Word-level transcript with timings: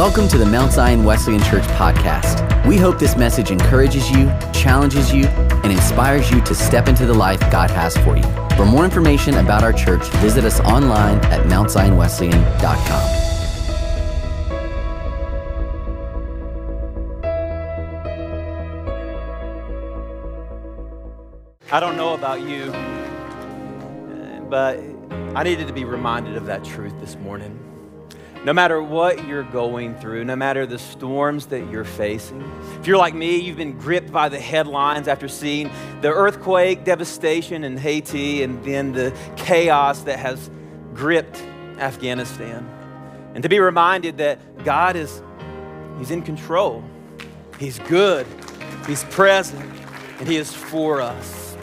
Welcome 0.00 0.28
to 0.28 0.38
the 0.38 0.46
Mount 0.46 0.72
Zion 0.72 1.04
Wesleyan 1.04 1.42
Church 1.42 1.64
podcast. 1.74 2.66
We 2.66 2.78
hope 2.78 2.98
this 2.98 3.16
message 3.18 3.50
encourages 3.50 4.10
you, 4.10 4.32
challenges 4.50 5.12
you, 5.12 5.26
and 5.26 5.70
inspires 5.70 6.30
you 6.30 6.40
to 6.40 6.54
step 6.54 6.88
into 6.88 7.04
the 7.04 7.12
life 7.12 7.38
God 7.52 7.70
has 7.72 7.98
for 7.98 8.16
you. 8.16 8.22
For 8.56 8.64
more 8.64 8.86
information 8.86 9.34
about 9.34 9.62
our 9.62 9.74
church, 9.74 10.02
visit 10.22 10.46
us 10.46 10.58
online 10.60 11.18
at 11.26 11.46
mountzionwesleyan.com. 11.46 13.20
I 21.70 21.78
don't 21.78 21.98
know 21.98 22.14
about 22.14 22.40
you, 22.40 22.72
uh, 22.72 24.40
but 24.48 24.80
I 25.36 25.42
needed 25.42 25.66
to 25.66 25.74
be 25.74 25.84
reminded 25.84 26.38
of 26.38 26.46
that 26.46 26.64
truth 26.64 26.98
this 27.00 27.16
morning. 27.16 27.69
No 28.44 28.52
matter 28.54 28.82
what 28.82 29.26
you're 29.26 29.44
going 29.44 29.94
through, 29.96 30.24
no 30.24 30.34
matter 30.34 30.66
the 30.66 30.78
storms 30.78 31.46
that 31.46 31.70
you're 31.70 31.84
facing, 31.84 32.40
if 32.80 32.86
you're 32.86 32.96
like 32.96 33.14
me, 33.14 33.36
you've 33.36 33.58
been 33.58 33.78
gripped 33.78 34.10
by 34.10 34.28
the 34.28 34.40
headlines 34.40 35.08
after 35.08 35.28
seeing 35.28 35.70
the 36.00 36.08
earthquake 36.08 36.84
devastation 36.84 37.64
in 37.64 37.76
Haiti 37.76 38.42
and 38.42 38.64
then 38.64 38.92
the 38.92 39.14
chaos 39.36 40.02
that 40.04 40.18
has 40.18 40.50
gripped 40.94 41.42
Afghanistan. 41.78 42.66
And 43.34 43.42
to 43.42 43.48
be 43.48 43.60
reminded 43.60 44.18
that 44.18 44.64
God 44.64 44.96
is 44.96 45.22
He's 46.00 46.10
in 46.10 46.22
control. 46.22 46.82
He's 47.58 47.78
good. 47.80 48.26
He's 48.86 49.04
present 49.04 49.62
and 50.18 50.26
he 50.26 50.36
is 50.36 50.54
for 50.54 51.02
us. 51.02 51.56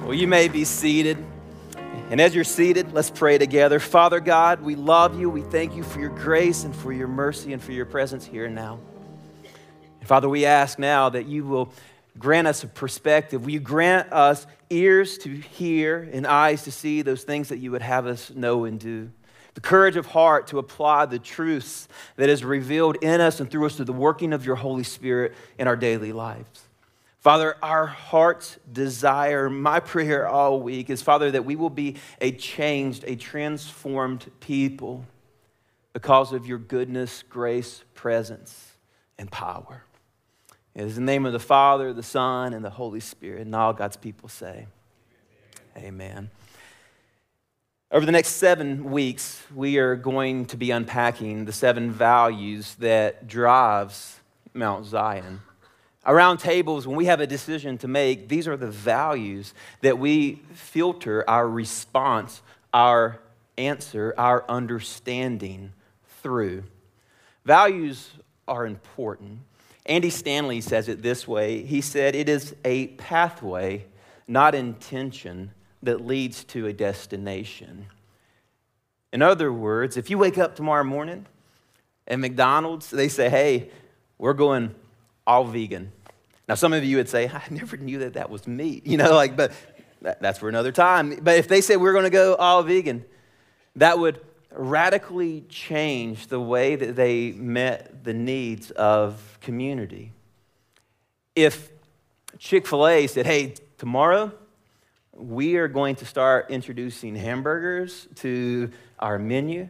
Well, 0.00 0.14
you 0.14 0.26
may 0.26 0.48
be 0.48 0.64
seated. 0.64 1.24
And 2.08 2.20
as 2.20 2.36
you're 2.36 2.44
seated, 2.44 2.92
let's 2.92 3.10
pray 3.10 3.36
together. 3.36 3.80
Father 3.80 4.20
God, 4.20 4.62
we 4.62 4.76
love 4.76 5.18
you. 5.18 5.28
We 5.28 5.40
thank 5.40 5.74
you 5.74 5.82
for 5.82 5.98
your 5.98 6.10
grace 6.10 6.62
and 6.62 6.74
for 6.74 6.92
your 6.92 7.08
mercy 7.08 7.52
and 7.52 7.60
for 7.60 7.72
your 7.72 7.84
presence 7.84 8.24
here 8.24 8.44
and 8.44 8.54
now. 8.54 8.78
And 9.98 10.08
Father, 10.08 10.28
we 10.28 10.46
ask 10.46 10.78
now 10.78 11.08
that 11.08 11.26
you 11.26 11.44
will 11.44 11.72
grant 12.16 12.46
us 12.46 12.62
a 12.62 12.68
perspective. 12.68 13.44
Will 13.44 13.50
you 13.50 13.58
grant 13.58 14.12
us 14.12 14.46
ears 14.70 15.18
to 15.18 15.34
hear 15.34 16.08
and 16.12 16.28
eyes 16.28 16.62
to 16.62 16.70
see 16.70 17.02
those 17.02 17.24
things 17.24 17.48
that 17.48 17.58
you 17.58 17.72
would 17.72 17.82
have 17.82 18.06
us 18.06 18.30
know 18.30 18.66
and 18.66 18.78
do? 18.78 19.10
The 19.54 19.60
courage 19.60 19.96
of 19.96 20.06
heart 20.06 20.46
to 20.48 20.60
apply 20.60 21.06
the 21.06 21.18
truths 21.18 21.88
that 22.14 22.28
is 22.28 22.44
revealed 22.44 22.98
in 23.02 23.20
us 23.20 23.40
and 23.40 23.50
through 23.50 23.66
us 23.66 23.74
through 23.74 23.86
the 23.86 23.92
working 23.92 24.32
of 24.32 24.46
your 24.46 24.54
Holy 24.54 24.84
Spirit 24.84 25.34
in 25.58 25.66
our 25.66 25.76
daily 25.76 26.12
lives. 26.12 26.65
Father, 27.26 27.56
our 27.60 27.86
heart's 27.86 28.56
desire, 28.72 29.50
my 29.50 29.80
prayer 29.80 30.28
all 30.28 30.60
week 30.60 30.90
is, 30.90 31.02
Father, 31.02 31.28
that 31.32 31.44
we 31.44 31.56
will 31.56 31.70
be 31.70 31.96
a 32.20 32.30
changed, 32.30 33.02
a 33.04 33.16
transformed 33.16 34.30
people 34.38 35.04
because 35.92 36.32
of 36.32 36.46
your 36.46 36.58
goodness, 36.58 37.24
grace, 37.28 37.82
presence, 37.94 38.76
and 39.18 39.28
power. 39.28 39.82
It 40.76 40.82
is 40.84 40.94
the 40.94 41.00
name 41.00 41.26
of 41.26 41.32
the 41.32 41.40
Father, 41.40 41.92
the 41.92 42.04
Son, 42.04 42.54
and 42.54 42.64
the 42.64 42.70
Holy 42.70 43.00
Spirit. 43.00 43.40
And 43.40 43.56
all 43.56 43.72
God's 43.72 43.96
people 43.96 44.28
say, 44.28 44.68
Amen. 45.76 45.84
Amen. 45.84 46.30
Over 47.90 48.06
the 48.06 48.12
next 48.12 48.36
seven 48.36 48.84
weeks, 48.92 49.42
we 49.52 49.78
are 49.78 49.96
going 49.96 50.46
to 50.46 50.56
be 50.56 50.70
unpacking 50.70 51.44
the 51.44 51.52
seven 51.52 51.90
values 51.90 52.76
that 52.76 53.26
drives 53.26 54.20
Mount 54.54 54.86
Zion 54.86 55.40
around 56.06 56.38
tables, 56.38 56.86
when 56.86 56.96
we 56.96 57.06
have 57.06 57.20
a 57.20 57.26
decision 57.26 57.78
to 57.78 57.88
make, 57.88 58.28
these 58.28 58.46
are 58.46 58.56
the 58.56 58.70
values 58.70 59.52
that 59.82 59.98
we 59.98 60.42
filter 60.54 61.28
our 61.28 61.48
response, 61.48 62.42
our 62.72 63.18
answer, 63.58 64.14
our 64.16 64.44
understanding 64.48 65.72
through. 66.22 66.62
Values 67.44 68.10
are 68.46 68.66
important. 68.66 69.40
Andy 69.84 70.10
Stanley 70.10 70.60
says 70.60 70.88
it 70.88 71.02
this 71.02 71.26
way 71.28 71.62
He 71.64 71.80
said, 71.80 72.14
It 72.14 72.28
is 72.28 72.54
a 72.64 72.88
pathway, 72.88 73.86
not 74.28 74.54
intention, 74.54 75.52
that 75.82 76.04
leads 76.04 76.42
to 76.44 76.66
a 76.66 76.72
destination. 76.72 77.86
In 79.12 79.22
other 79.22 79.52
words, 79.52 79.96
if 79.96 80.10
you 80.10 80.18
wake 80.18 80.38
up 80.38 80.56
tomorrow 80.56 80.84
morning 80.84 81.26
at 82.08 82.18
McDonald's, 82.18 82.90
they 82.90 83.08
say, 83.08 83.28
Hey, 83.28 83.70
we're 84.18 84.34
going 84.34 84.74
all 85.26 85.44
vegan. 85.44 85.92
Now, 86.48 86.54
some 86.54 86.72
of 86.72 86.84
you 86.84 86.96
would 86.96 87.08
say, 87.08 87.28
I 87.28 87.42
never 87.50 87.76
knew 87.76 87.98
that 88.00 88.14
that 88.14 88.30
was 88.30 88.46
meat, 88.46 88.86
you 88.86 88.96
know, 88.96 89.14
like, 89.14 89.36
but 89.36 89.52
that's 90.00 90.38
for 90.38 90.48
another 90.48 90.72
time. 90.72 91.18
But 91.22 91.38
if 91.38 91.48
they 91.48 91.60
said 91.60 91.76
we're 91.76 91.92
going 91.92 92.04
to 92.04 92.10
go 92.10 92.34
all 92.34 92.62
vegan, 92.62 93.04
that 93.76 93.98
would 93.98 94.20
radically 94.50 95.42
change 95.48 96.28
the 96.28 96.40
way 96.40 96.76
that 96.76 96.96
they 96.96 97.32
met 97.32 98.04
the 98.04 98.14
needs 98.14 98.70
of 98.70 99.38
community. 99.42 100.12
If 101.34 101.70
Chick 102.38 102.66
fil 102.66 102.86
A 102.86 103.06
said, 103.06 103.26
hey, 103.26 103.54
tomorrow 103.76 104.32
we 105.12 105.56
are 105.56 105.68
going 105.68 105.96
to 105.96 106.04
start 106.04 106.50
introducing 106.50 107.16
hamburgers 107.16 108.06
to 108.16 108.70
our 108.98 109.18
menu, 109.18 109.68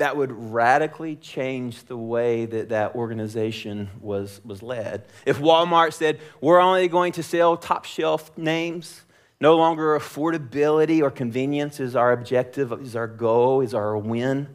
that 0.00 0.16
would 0.16 0.32
radically 0.32 1.14
change 1.14 1.84
the 1.84 1.96
way 1.96 2.46
that 2.46 2.70
that 2.70 2.94
organization 2.94 3.90
was, 4.00 4.40
was 4.46 4.62
led. 4.62 5.04
If 5.26 5.38
Walmart 5.38 5.92
said, 5.92 6.20
we're 6.40 6.58
only 6.58 6.88
going 6.88 7.12
to 7.12 7.22
sell 7.22 7.58
top 7.58 7.84
shelf 7.84 8.36
names, 8.38 9.02
no 9.42 9.58
longer 9.58 9.98
affordability 9.98 11.02
or 11.02 11.10
convenience 11.10 11.80
is 11.80 11.94
our 11.94 12.12
objective, 12.12 12.72
is 12.80 12.96
our 12.96 13.06
goal, 13.06 13.60
is 13.60 13.74
our 13.74 13.94
win. 13.98 14.48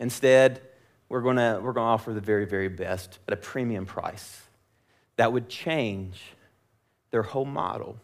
Instead, 0.00 0.60
we're 1.08 1.20
going 1.20 1.36
to 1.36 1.60
we're 1.62 1.74
going 1.74 1.84
to 1.84 1.92
offer 1.92 2.12
the 2.12 2.20
very, 2.20 2.44
very 2.44 2.68
best 2.68 3.20
at 3.28 3.34
a 3.34 3.36
premium 3.36 3.86
price. 3.86 4.42
That 5.14 5.32
would 5.32 5.48
change 5.48 6.20
their 7.12 7.22
whole 7.22 7.44
model. 7.44 7.98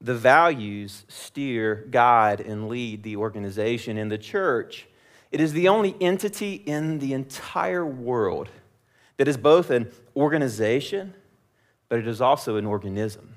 The 0.00 0.14
values 0.14 1.04
steer, 1.08 1.88
guide, 1.90 2.40
and 2.40 2.68
lead 2.68 3.02
the 3.02 3.16
organization. 3.16 3.98
In 3.98 4.10
the 4.10 4.18
church, 4.18 4.86
it 5.34 5.40
is 5.40 5.52
the 5.52 5.66
only 5.66 5.96
entity 6.00 6.54
in 6.54 7.00
the 7.00 7.12
entire 7.12 7.84
world 7.84 8.48
that 9.16 9.26
is 9.26 9.36
both 9.36 9.68
an 9.68 9.90
organization, 10.14 11.12
but 11.88 11.98
it 11.98 12.06
is 12.06 12.20
also 12.20 12.54
an 12.54 12.64
organism, 12.64 13.34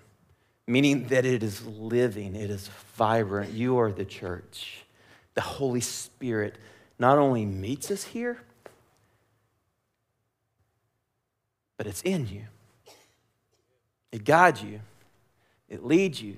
meaning 0.67 1.07
that 1.07 1.25
it 1.25 1.41
is 1.41 1.65
living, 1.65 2.35
it 2.35 2.51
is 2.51 2.69
vibrant. 2.93 3.51
You 3.51 3.79
are 3.79 3.91
the 3.91 4.05
church. 4.05 4.85
The 5.33 5.41
Holy 5.41 5.81
Spirit 5.81 6.59
not 6.99 7.17
only 7.17 7.47
meets 7.47 7.89
us 7.89 8.03
here, 8.03 8.37
but 11.77 11.87
it's 11.87 12.03
in 12.03 12.27
you. 12.27 12.43
It 14.11 14.23
guides 14.23 14.61
you, 14.61 14.81
it 15.67 15.83
leads 15.83 16.21
you, 16.21 16.37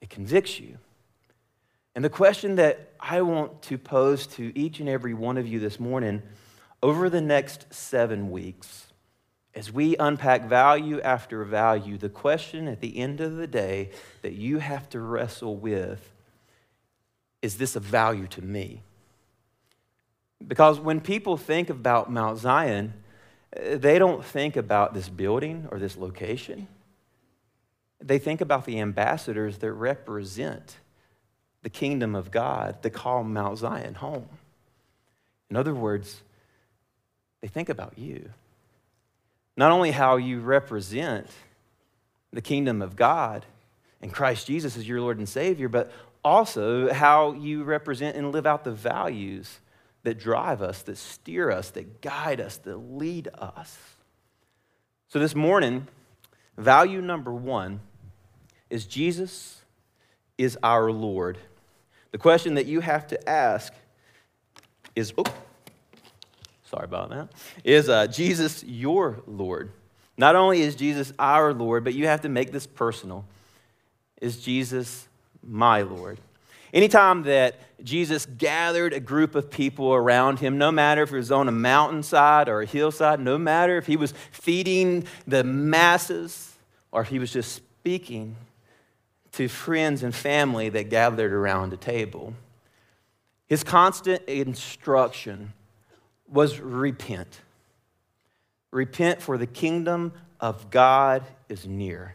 it 0.00 0.10
convicts 0.10 0.58
you. 0.58 0.78
And 1.96 2.04
the 2.04 2.10
question 2.10 2.56
that 2.56 2.90
I 3.00 3.22
want 3.22 3.62
to 3.62 3.78
pose 3.78 4.26
to 4.26 4.56
each 4.56 4.80
and 4.80 4.88
every 4.88 5.14
one 5.14 5.38
of 5.38 5.48
you 5.48 5.58
this 5.58 5.80
morning 5.80 6.22
over 6.82 7.08
the 7.08 7.22
next 7.22 7.72
seven 7.72 8.30
weeks, 8.30 8.88
as 9.54 9.72
we 9.72 9.96
unpack 9.96 10.44
value 10.44 11.00
after 11.00 11.42
value, 11.42 11.96
the 11.96 12.10
question 12.10 12.68
at 12.68 12.82
the 12.82 12.98
end 12.98 13.22
of 13.22 13.36
the 13.36 13.46
day 13.46 13.92
that 14.20 14.34
you 14.34 14.58
have 14.58 14.90
to 14.90 15.00
wrestle 15.00 15.56
with 15.56 16.12
is 17.40 17.56
this 17.56 17.76
a 17.76 17.80
value 17.80 18.26
to 18.26 18.42
me? 18.42 18.82
Because 20.46 20.78
when 20.78 21.00
people 21.00 21.38
think 21.38 21.70
about 21.70 22.12
Mount 22.12 22.38
Zion, 22.38 22.92
they 23.58 23.98
don't 23.98 24.22
think 24.22 24.54
about 24.54 24.92
this 24.92 25.08
building 25.08 25.66
or 25.70 25.78
this 25.78 25.96
location. 25.96 26.68
They 28.02 28.18
think 28.18 28.42
about 28.42 28.66
the 28.66 28.80
ambassadors 28.80 29.58
that 29.58 29.72
represent 29.72 30.76
the 31.66 31.70
kingdom 31.70 32.14
of 32.14 32.30
God 32.30 32.80
to 32.84 32.90
call 32.90 33.24
Mount 33.24 33.58
Zion 33.58 33.94
home. 33.94 34.28
In 35.50 35.56
other 35.56 35.74
words, 35.74 36.22
they 37.40 37.48
think 37.48 37.68
about 37.68 37.98
you. 37.98 38.30
Not 39.56 39.72
only 39.72 39.90
how 39.90 40.14
you 40.16 40.38
represent 40.38 41.26
the 42.32 42.40
kingdom 42.40 42.82
of 42.82 42.94
God 42.94 43.44
and 44.00 44.12
Christ 44.12 44.46
Jesus 44.46 44.76
as 44.76 44.86
your 44.86 45.00
Lord 45.00 45.18
and 45.18 45.28
Savior, 45.28 45.68
but 45.68 45.90
also 46.24 46.92
how 46.94 47.32
you 47.32 47.64
represent 47.64 48.16
and 48.16 48.30
live 48.30 48.46
out 48.46 48.62
the 48.62 48.70
values 48.70 49.58
that 50.04 50.20
drive 50.20 50.62
us, 50.62 50.82
that 50.82 50.98
steer 50.98 51.50
us, 51.50 51.70
that 51.70 52.00
guide 52.00 52.40
us, 52.40 52.58
that 52.58 52.76
lead 52.76 53.26
us. 53.36 53.76
So 55.08 55.18
this 55.18 55.34
morning, 55.34 55.88
value 56.56 57.02
number 57.02 57.32
one 57.32 57.80
is 58.70 58.86
Jesus 58.86 59.62
is 60.38 60.56
our 60.62 60.92
Lord. 60.92 61.38
The 62.16 62.22
question 62.22 62.54
that 62.54 62.64
you 62.64 62.80
have 62.80 63.06
to 63.08 63.28
ask 63.28 63.74
is, 64.94 65.12
oh, 65.18 65.24
sorry 66.64 66.86
about 66.86 67.10
that, 67.10 67.28
is 67.62 67.90
uh, 67.90 68.06
Jesus 68.06 68.64
your 68.64 69.20
Lord? 69.26 69.70
Not 70.16 70.34
only 70.34 70.62
is 70.62 70.76
Jesus 70.76 71.12
our 71.18 71.52
Lord, 71.52 71.84
but 71.84 71.92
you 71.92 72.06
have 72.06 72.22
to 72.22 72.30
make 72.30 72.52
this 72.52 72.66
personal. 72.66 73.26
Is 74.18 74.38
Jesus 74.38 75.06
my 75.46 75.82
Lord? 75.82 76.18
Anytime 76.72 77.24
that 77.24 77.60
Jesus 77.84 78.24
gathered 78.24 78.94
a 78.94 79.00
group 79.00 79.34
of 79.34 79.50
people 79.50 79.92
around 79.92 80.38
him, 80.38 80.56
no 80.56 80.72
matter 80.72 81.02
if 81.02 81.10
he 81.10 81.16
was 81.16 81.30
on 81.30 81.48
a 81.48 81.52
mountainside 81.52 82.48
or 82.48 82.62
a 82.62 82.66
hillside, 82.66 83.20
no 83.20 83.36
matter 83.36 83.76
if 83.76 83.86
he 83.86 83.98
was 83.98 84.14
feeding 84.32 85.06
the 85.26 85.44
masses 85.44 86.56
or 86.92 87.02
if 87.02 87.08
he 87.08 87.18
was 87.18 87.30
just 87.30 87.52
speaking 87.52 88.36
to 89.36 89.48
friends 89.48 90.02
and 90.02 90.14
family 90.14 90.70
that 90.70 90.88
gathered 90.88 91.32
around 91.32 91.70
a 91.72 91.76
table, 91.76 92.32
his 93.46 93.62
constant 93.62 94.24
instruction 94.24 95.52
was 96.26 96.58
repent. 96.58 97.42
Repent, 98.70 99.20
for 99.20 99.36
the 99.36 99.46
kingdom 99.46 100.12
of 100.40 100.70
God 100.70 101.22
is 101.50 101.66
near. 101.66 102.14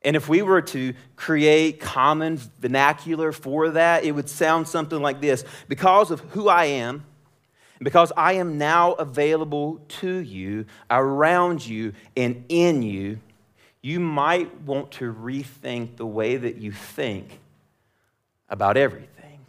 And 0.00 0.16
if 0.16 0.26
we 0.28 0.40
were 0.40 0.62
to 0.62 0.94
create 1.16 1.80
common 1.80 2.40
vernacular 2.58 3.30
for 3.30 3.70
that, 3.70 4.04
it 4.04 4.12
would 4.12 4.30
sound 4.30 4.66
something 4.66 5.00
like 5.00 5.20
this 5.20 5.44
Because 5.68 6.10
of 6.10 6.20
who 6.30 6.48
I 6.48 6.66
am, 6.66 7.04
because 7.80 8.12
I 8.16 8.34
am 8.34 8.56
now 8.56 8.92
available 8.92 9.80
to 10.00 10.16
you, 10.16 10.64
around 10.90 11.66
you, 11.66 11.92
and 12.16 12.44
in 12.48 12.82
you, 12.82 13.18
you 13.84 14.00
might 14.00 14.62
want 14.62 14.92
to 14.92 15.12
rethink 15.12 15.96
the 15.96 16.06
way 16.06 16.38
that 16.38 16.56
you 16.56 16.72
think 16.72 17.38
about 18.48 18.78
everything. 18.78 19.40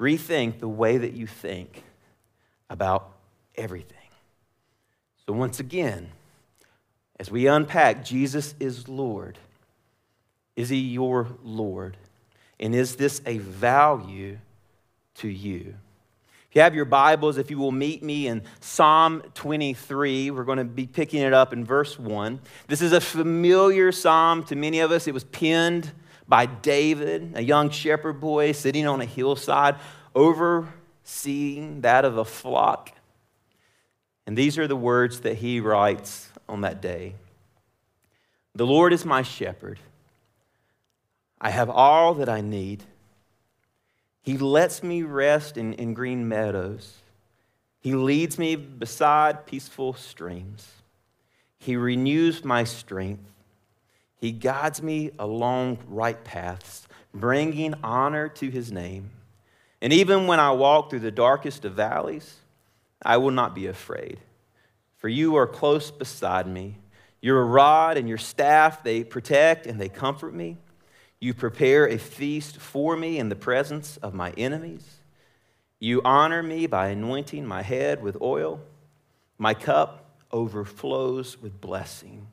Rethink 0.00 0.60
the 0.60 0.68
way 0.68 0.96
that 0.96 1.12
you 1.12 1.26
think 1.26 1.84
about 2.70 3.10
everything. 3.54 3.98
So, 5.26 5.34
once 5.34 5.60
again, 5.60 6.08
as 7.20 7.30
we 7.30 7.48
unpack 7.48 8.02
Jesus 8.02 8.54
is 8.58 8.88
Lord, 8.88 9.38
is 10.56 10.70
he 10.70 10.78
your 10.78 11.28
Lord? 11.42 11.98
And 12.58 12.74
is 12.74 12.96
this 12.96 13.20
a 13.26 13.36
value 13.36 14.38
to 15.16 15.28
you? 15.28 15.74
If 16.54 16.58
you 16.58 16.62
have 16.62 16.74
your 16.76 16.84
Bibles, 16.84 17.36
if 17.36 17.50
you 17.50 17.58
will 17.58 17.72
meet 17.72 18.00
me 18.00 18.28
in 18.28 18.44
Psalm 18.60 19.24
23, 19.34 20.30
we're 20.30 20.44
going 20.44 20.58
to 20.58 20.64
be 20.64 20.86
picking 20.86 21.20
it 21.20 21.32
up 21.32 21.52
in 21.52 21.64
verse 21.64 21.98
1. 21.98 22.38
This 22.68 22.80
is 22.80 22.92
a 22.92 23.00
familiar 23.00 23.90
psalm 23.90 24.44
to 24.44 24.54
many 24.54 24.78
of 24.78 24.92
us. 24.92 25.08
It 25.08 25.14
was 25.14 25.24
penned 25.24 25.90
by 26.28 26.46
David, 26.46 27.32
a 27.34 27.42
young 27.42 27.70
shepherd 27.70 28.20
boy 28.20 28.52
sitting 28.52 28.86
on 28.86 29.00
a 29.00 29.04
hillside 29.04 29.74
overseeing 30.14 31.80
that 31.80 32.04
of 32.04 32.18
a 32.18 32.24
flock. 32.24 32.92
And 34.24 34.38
these 34.38 34.56
are 34.56 34.68
the 34.68 34.76
words 34.76 35.22
that 35.22 35.38
he 35.38 35.58
writes 35.58 36.30
on 36.48 36.60
that 36.60 36.80
day 36.80 37.16
The 38.54 38.64
Lord 38.64 38.92
is 38.92 39.04
my 39.04 39.22
shepherd. 39.22 39.80
I 41.40 41.50
have 41.50 41.68
all 41.68 42.14
that 42.14 42.28
I 42.28 42.42
need. 42.42 42.84
He 44.24 44.38
lets 44.38 44.82
me 44.82 45.02
rest 45.02 45.58
in, 45.58 45.74
in 45.74 45.92
green 45.92 46.26
meadows. 46.26 46.94
He 47.80 47.94
leads 47.94 48.38
me 48.38 48.56
beside 48.56 49.44
peaceful 49.44 49.92
streams. 49.92 50.66
He 51.58 51.76
renews 51.76 52.42
my 52.42 52.64
strength. 52.64 53.22
He 54.16 54.32
guides 54.32 54.82
me 54.82 55.10
along 55.18 55.78
right 55.86 56.24
paths, 56.24 56.88
bringing 57.12 57.74
honor 57.84 58.30
to 58.30 58.50
his 58.50 58.72
name. 58.72 59.10
And 59.82 59.92
even 59.92 60.26
when 60.26 60.40
I 60.40 60.52
walk 60.52 60.88
through 60.88 61.00
the 61.00 61.10
darkest 61.10 61.66
of 61.66 61.74
valleys, 61.74 62.36
I 63.04 63.18
will 63.18 63.30
not 63.30 63.54
be 63.54 63.66
afraid, 63.66 64.18
for 64.96 65.10
you 65.10 65.36
are 65.36 65.46
close 65.46 65.90
beside 65.90 66.46
me. 66.46 66.78
Your 67.20 67.44
rod 67.44 67.98
and 67.98 68.08
your 68.08 68.16
staff, 68.16 68.82
they 68.82 69.04
protect 69.04 69.66
and 69.66 69.78
they 69.78 69.90
comfort 69.90 70.32
me. 70.32 70.56
You 71.24 71.32
prepare 71.32 71.88
a 71.88 71.96
feast 71.96 72.58
for 72.58 72.98
me 72.98 73.18
in 73.18 73.30
the 73.30 73.34
presence 73.34 73.96
of 73.96 74.12
my 74.12 74.32
enemies. 74.32 74.98
You 75.80 76.02
honor 76.04 76.42
me 76.42 76.66
by 76.66 76.88
anointing 76.88 77.46
my 77.46 77.62
head 77.62 78.02
with 78.02 78.20
oil. 78.20 78.60
My 79.38 79.54
cup 79.54 80.20
overflows 80.30 81.40
with 81.40 81.62
blessing. 81.62 82.26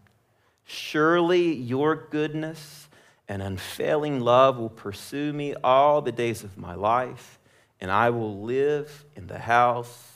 Surely 0.65 1.53
your 1.53 1.95
goodness 1.95 2.89
and 3.29 3.41
unfailing 3.41 4.19
love 4.19 4.57
will 4.57 4.67
pursue 4.67 5.31
me 5.31 5.55
all 5.63 6.01
the 6.01 6.11
days 6.11 6.43
of 6.43 6.57
my 6.57 6.75
life 6.75 7.39
and 7.79 7.89
I 7.89 8.09
will 8.09 8.41
live 8.41 9.05
in 9.15 9.27
the 9.27 9.39
house 9.39 10.11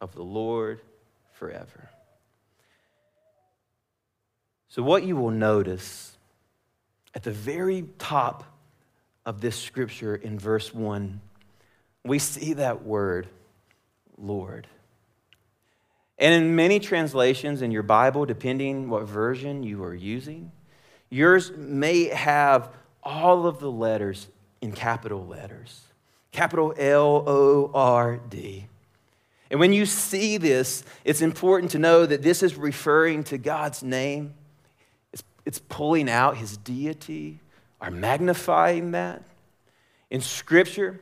of 0.00 0.14
the 0.14 0.24
Lord 0.24 0.80
forever. 1.34 1.90
So, 4.68 4.82
what 4.82 5.04
you 5.04 5.14
will 5.14 5.30
notice 5.30 6.13
at 7.14 7.22
the 7.22 7.30
very 7.30 7.86
top 7.98 8.44
of 9.24 9.40
this 9.40 9.56
scripture 9.56 10.14
in 10.14 10.38
verse 10.38 10.74
1, 10.74 11.20
we 12.04 12.18
see 12.18 12.54
that 12.54 12.84
word, 12.84 13.28
Lord. 14.18 14.66
And 16.18 16.34
in 16.34 16.54
many 16.54 16.80
translations 16.80 17.62
in 17.62 17.70
your 17.70 17.82
Bible, 17.82 18.26
depending 18.26 18.88
what 18.88 19.04
version 19.04 19.62
you 19.62 19.82
are 19.84 19.94
using, 19.94 20.52
yours 21.10 21.50
may 21.56 22.04
have 22.08 22.70
all 23.02 23.46
of 23.46 23.58
the 23.60 23.70
letters 23.70 24.28
in 24.60 24.72
capital 24.72 25.26
letters 25.26 25.82
capital 26.34 26.74
L 26.76 27.24
O 27.26 27.70
R 27.72 28.18
D. 28.28 28.66
And 29.50 29.60
when 29.60 29.72
you 29.72 29.86
see 29.86 30.36
this, 30.36 30.84
it's 31.04 31.22
important 31.22 31.70
to 31.72 31.78
know 31.78 32.04
that 32.04 32.22
this 32.22 32.42
is 32.42 32.56
referring 32.56 33.24
to 33.24 33.38
God's 33.38 33.82
name. 33.82 34.34
It's, 35.44 35.58
pulling 35.58 36.08
out 36.08 36.36
his 36.36 36.56
deity 36.56 37.40
or 37.80 37.90
magnifying 37.90 38.92
that. 38.92 39.22
In 40.10 40.20
Scripture, 40.20 41.00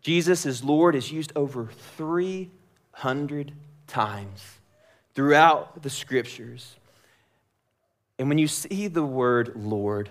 Jesus 0.00 0.46
is 0.46 0.62
Lord 0.62 0.94
is 0.94 1.10
used 1.10 1.32
over 1.34 1.68
300 1.96 3.52
times 3.86 4.44
throughout 5.14 5.82
the 5.82 5.90
Scriptures. 5.90 6.76
And 8.18 8.28
when 8.28 8.38
you 8.38 8.48
see 8.48 8.88
the 8.88 9.04
word 9.04 9.52
Lord, 9.56 10.10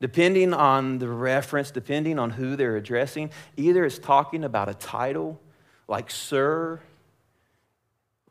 depending 0.00 0.52
on 0.52 0.98
the 0.98 1.08
reference, 1.08 1.70
depending 1.70 2.18
on 2.18 2.30
who 2.30 2.56
they're 2.56 2.76
addressing, 2.76 3.30
either 3.56 3.84
it's 3.84 3.98
talking 3.98 4.44
about 4.44 4.68
a 4.68 4.74
title 4.74 5.40
like 5.88 6.10
sir, 6.10 6.80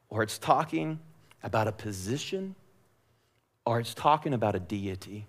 or 0.10 0.24
it's 0.24 0.38
talking 0.38 1.00
about 1.44 1.68
a 1.68 1.72
position, 1.72 2.56
or 3.66 3.80
it's 3.80 3.94
talking 3.94 4.34
about 4.34 4.56
a 4.56 4.60
deity. 4.60 5.28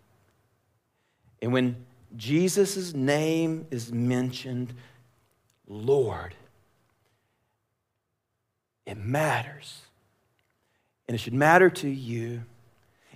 And 1.40 1.52
when 1.52 1.84
Jesus' 2.16 2.94
name 2.94 3.66
is 3.70 3.92
mentioned, 3.92 4.74
Lord, 5.66 6.34
it 8.86 8.96
matters. 8.96 9.82
And 11.08 11.14
it 11.14 11.18
should 11.18 11.34
matter 11.34 11.68
to 11.70 11.88
you 11.88 12.42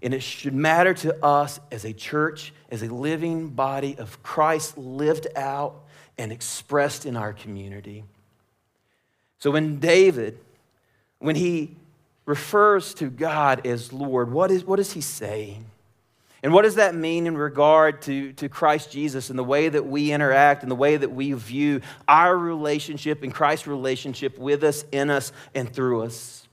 and 0.02 0.12
it 0.12 0.22
should 0.22 0.54
matter 0.54 0.94
to 0.94 1.24
us 1.24 1.58
as 1.70 1.84
a 1.84 1.92
church, 1.92 2.52
as 2.70 2.82
a 2.82 2.86
living 2.86 3.48
body 3.48 3.96
of 3.98 4.22
Christ 4.22 4.76
lived 4.76 5.26
out 5.34 5.84
and 6.18 6.30
expressed 6.30 7.06
in 7.06 7.16
our 7.16 7.32
community. 7.32 8.04
So 9.38 9.50
when 9.50 9.78
David, 9.78 10.38
when 11.18 11.36
he 11.36 11.76
refers 12.26 12.92
to 12.94 13.08
God 13.08 13.66
as 13.66 13.92
Lord, 13.92 14.30
what 14.30 14.50
is, 14.50 14.64
what 14.64 14.78
is 14.78 14.92
he 14.92 15.00
saying? 15.00 15.64
And 16.42 16.52
what 16.52 16.62
does 16.62 16.74
that 16.74 16.94
mean 16.94 17.26
in 17.26 17.36
regard 17.36 18.02
to, 18.02 18.32
to 18.34 18.48
Christ 18.48 18.92
Jesus 18.92 19.30
and 19.30 19.38
the 19.38 19.44
way 19.44 19.68
that 19.68 19.86
we 19.86 20.12
interact 20.12 20.62
and 20.62 20.70
the 20.70 20.76
way 20.76 20.96
that 20.96 21.10
we 21.10 21.32
view 21.32 21.80
our 22.06 22.36
relationship 22.36 23.22
and 23.22 23.32
Christ's 23.32 23.66
relationship 23.66 24.38
with 24.38 24.62
us, 24.62 24.84
in 24.92 25.08
us, 25.08 25.32
and 25.54 25.72
through 25.72 26.02
us? 26.02 26.46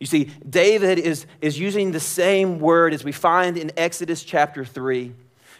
You 0.00 0.06
see, 0.06 0.30
David 0.48 0.98
is, 0.98 1.26
is 1.40 1.58
using 1.58 1.92
the 1.92 2.00
same 2.00 2.58
word 2.58 2.92
as 2.92 3.04
we 3.04 3.12
find 3.12 3.56
in 3.56 3.70
Exodus 3.76 4.22
chapter 4.22 4.64
3 4.64 5.14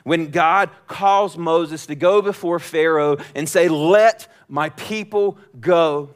when 0.05 0.31
God 0.31 0.71
calls 0.87 1.37
Moses 1.37 1.87
to 1.87 1.95
go 1.95 2.23
before 2.23 2.59
Pharaoh 2.59 3.19
and 3.35 3.49
say, 3.49 3.69
Let 3.69 4.29
my 4.49 4.69
people 4.71 5.39
go. 5.59 6.11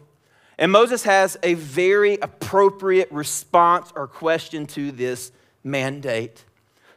And 0.60 0.70
Moses 0.70 1.02
has 1.04 1.38
a 1.42 1.54
very 1.54 2.18
appropriate 2.20 3.10
response 3.10 3.90
or 3.96 4.06
question 4.06 4.66
to 4.66 4.92
this 4.92 5.32
mandate 5.64 6.44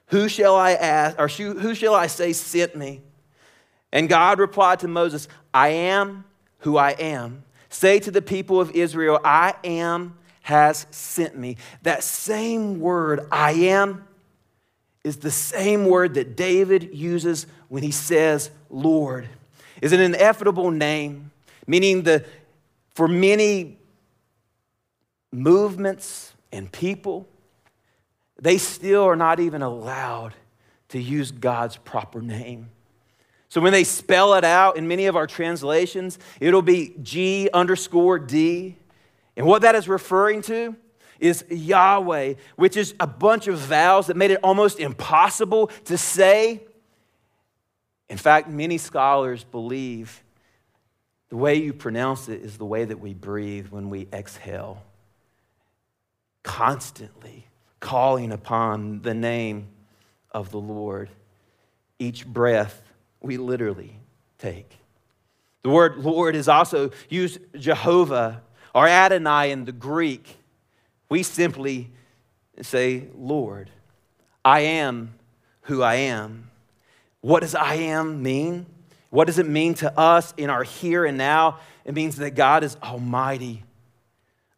Who 0.08 0.28
shall 0.28 0.56
I 0.56 0.74
ask, 0.74 1.18
or 1.18 1.30
who 1.30 1.74
shall 1.74 1.96
I 1.96 2.08
say 2.08 2.34
sent 2.34 2.76
me? 2.76 3.02
And 3.94 4.10
God 4.10 4.40
replied 4.40 4.82
to 4.82 4.88
Moses, 4.90 5.30
I 5.54 5.70
am 5.70 6.26
who 6.60 6.78
I 6.78 6.92
am. 6.92 7.44
Say 7.70 8.00
to 8.00 8.12
the 8.12 8.22
people 8.22 8.60
of 8.60 8.72
Israel, 8.72 9.20
I 9.24 9.56
am 9.64 10.18
has 10.42 10.86
sent 10.92 11.38
me. 11.38 11.56
That 11.84 12.04
same 12.04 12.82
word, 12.82 13.26
I 13.32 13.54
am, 13.54 14.06
is 15.06 15.18
the 15.18 15.32
same 15.32 15.86
word 15.86 16.16
that 16.16 16.36
David 16.36 16.94
uses 16.94 17.48
when 17.70 17.82
he 17.82 17.92
says 17.92 18.52
Lord. 18.70 19.30
Is 19.82 19.94
an 19.94 20.02
ineffable 20.02 20.70
name, 20.70 21.32
meaning 21.66 22.04
the 22.04 22.26
for 22.94 23.08
many 23.08 23.78
movements 25.32 26.34
and 26.52 26.72
people, 26.72 27.28
they 28.40 28.58
still 28.58 29.04
are 29.04 29.16
not 29.16 29.40
even 29.40 29.62
allowed 29.62 30.34
to 30.90 31.00
use 31.00 31.32
God's 31.32 31.78
proper 31.78 32.22
name. 32.22 32.70
So 33.50 33.62
when 33.62 33.72
they 33.72 33.84
spell 33.84 34.34
it 34.34 34.44
out 34.44 34.78
in 34.78 34.88
many 34.88 35.06
of 35.06 35.16
our 35.16 35.28
translations, 35.28 36.18
it'll 36.40 36.62
be 36.62 36.96
G 37.02 37.50
underscore 37.54 38.20
D. 38.20 38.78
And 39.36 39.46
what 39.46 39.62
that 39.64 39.76
is 39.76 39.88
referring 39.88 40.42
to 40.44 40.76
is 41.20 41.46
Yahweh, 41.50 42.34
which 42.56 42.76
is 42.76 42.94
a 43.00 43.08
bunch 43.08 43.48
of 43.48 43.58
vowels 43.58 44.08
that 44.08 44.18
made 44.18 44.32
it 44.32 44.40
almost 44.44 44.80
impossible 44.80 45.68
to 45.86 45.98
say. 45.98 46.64
In 48.10 48.18
fact, 48.18 48.50
many 48.50 48.78
scholars 48.78 49.44
believe 49.44 50.24
the 51.34 51.38
way 51.38 51.56
you 51.56 51.74
pronounce 51.74 52.30
it 52.30 52.44
is 52.44 52.60
the 52.60 52.66
way 52.66 52.86
that 52.86 53.00
we 53.00 53.12
breathe 53.16 53.70
when 53.70 53.90
we 53.90 54.08
exhale, 54.14 54.84
constantly 56.44 57.48
calling 57.80 58.32
upon 58.32 59.02
the 59.02 59.16
name 59.16 59.66
of 60.30 60.52
the 60.52 60.60
Lord. 60.60 61.10
Each 61.98 62.24
breath 62.24 62.84
we 63.20 63.38
literally 63.38 63.98
take. 64.38 64.78
The 65.64 65.72
word 65.72 65.98
Lord 65.98 66.36
is 66.36 66.48
also 66.48 66.92
used 67.10 67.40
Jehovah 67.58 68.44
or 68.76 68.88
Adonai 68.88 69.50
in 69.50 69.66
the 69.66 69.72
Greek. 69.72 70.38
We 71.10 71.24
simply 71.24 71.90
say, 72.62 73.08
Lord, 73.18 73.72
I 74.46 74.60
am 74.60 75.16
who 75.62 75.82
I 75.82 75.96
am. 75.96 76.52
What 77.22 77.40
does 77.40 77.56
I 77.56 77.74
am 77.74 78.22
mean? 78.22 78.68
What 79.14 79.28
does 79.28 79.38
it 79.38 79.48
mean 79.48 79.76
to 79.76 79.96
us 79.96 80.34
in 80.38 80.50
our 80.50 80.64
here 80.64 81.06
and 81.06 81.20
now? 81.20 81.60
It 81.86 81.94
means 81.94 82.16
that 82.16 82.32
God 82.32 82.64
is 82.64 82.78
almighty. 82.82 83.62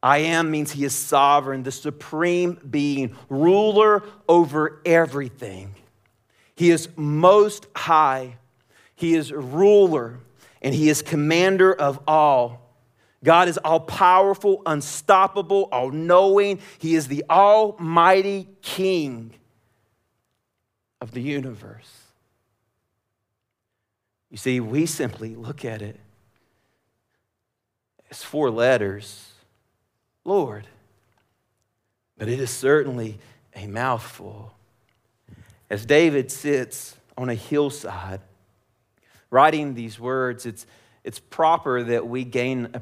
I 0.02 0.20
am 0.20 0.50
means 0.50 0.72
he 0.72 0.86
is 0.86 0.96
sovereign, 0.96 1.64
the 1.64 1.74
supreme 1.74 2.58
being, 2.72 3.18
ruler 3.28 4.04
over 4.30 4.80
everything. 4.86 5.76
He 6.56 6.72
is 6.72 6.88
most 6.96 7.68
high. 7.76 8.38
He 8.96 9.16
is 9.16 9.34
ruler 9.34 10.20
and 10.62 10.74
he 10.74 10.88
is 10.88 11.02
commander 11.02 11.74
of 11.74 12.00
all. 12.08 12.78
God 13.26 13.50
is 13.50 13.58
all 13.58 13.82
powerful, 13.82 14.62
unstoppable, 14.66 15.68
all 15.70 15.92
knowing. 15.92 16.62
He 16.78 16.96
is 16.96 17.10
the 17.10 17.26
almighty 17.30 18.48
king 18.62 19.34
of 21.02 21.12
the 21.12 21.22
universe. 21.22 22.05
You 24.36 24.38
see, 24.38 24.60
we 24.60 24.86
simply 24.86 25.34
look 25.34 25.64
at 25.64 25.82
it 25.82 25.98
as 28.12 28.22
four 28.22 28.52
letters 28.52 29.32
Lord. 30.26 30.68
But 32.18 32.28
it 32.28 32.42
is 32.42 32.50
certainly 32.50 33.18
a 33.56 33.66
mouthful. 33.66 34.54
As 35.70 35.86
David 35.86 36.34
sits 36.34 36.98
on 37.18 37.30
a 37.30 37.34
hillside, 37.34 38.20
writing 39.30 39.74
these 39.74 40.02
words, 40.02 40.46
it's, 40.46 40.66
it's 41.06 41.20
proper 41.20 41.82
that 41.82 42.06
we 42.06 42.26
gain 42.26 42.76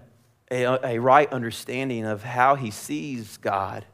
a, 0.50 0.64
a, 0.64 0.80
a 0.96 1.00
right 1.00 1.32
understanding 1.32 2.04
of 2.04 2.24
how 2.24 2.56
he 2.56 2.72
sees 2.72 3.38
God. 3.38 3.86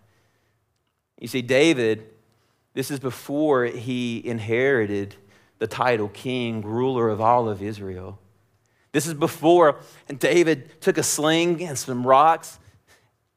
You 1.20 1.28
see, 1.28 1.42
David, 1.42 2.06
this 2.74 2.90
is 2.90 3.02
before 3.02 3.66
he 3.66 4.26
inherited 4.26 5.18
the 5.60 5.68
title 5.68 6.10
king, 6.10 6.62
ruler 6.62 7.10
of 7.10 7.22
all 7.22 7.48
of 7.48 7.62
Israel. 7.62 8.20
This 8.92 9.06
is 9.06 9.14
before 9.14 9.80
David 10.18 10.82
took 10.82 10.98
a 10.98 11.04
sling 11.04 11.64
and 11.64 11.78
some 11.78 12.06
rocks 12.06 12.58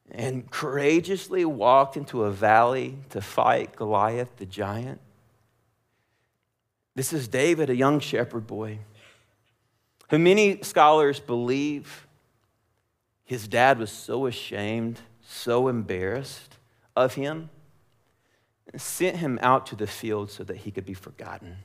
and 0.09 0.49
courageously 0.49 1.45
walked 1.45 1.95
into 1.95 2.23
a 2.23 2.31
valley 2.31 2.97
to 3.11 3.21
fight 3.21 3.75
Goliath 3.75 4.35
the 4.37 4.45
giant. 4.45 4.99
This 6.95 7.13
is 7.13 7.27
David, 7.27 7.69
a 7.69 7.75
young 7.75 7.99
shepherd 7.99 8.47
boy 8.47 8.79
who 10.09 10.19
many 10.19 10.61
scholars 10.61 11.19
believe 11.19 12.07
his 13.23 13.47
dad 13.47 13.79
was 13.79 13.91
so 13.91 14.27
ashamed, 14.27 14.99
so 15.23 15.67
embarrassed 15.67 16.57
of 16.95 17.15
him, 17.15 17.49
and 18.71 18.79
sent 18.79 19.17
him 19.17 19.39
out 19.41 19.65
to 19.65 19.75
the 19.75 19.87
field 19.87 20.29
so 20.29 20.43
that 20.43 20.57
he 20.57 20.71
could 20.71 20.85
be 20.85 20.93
forgotten, 20.93 21.57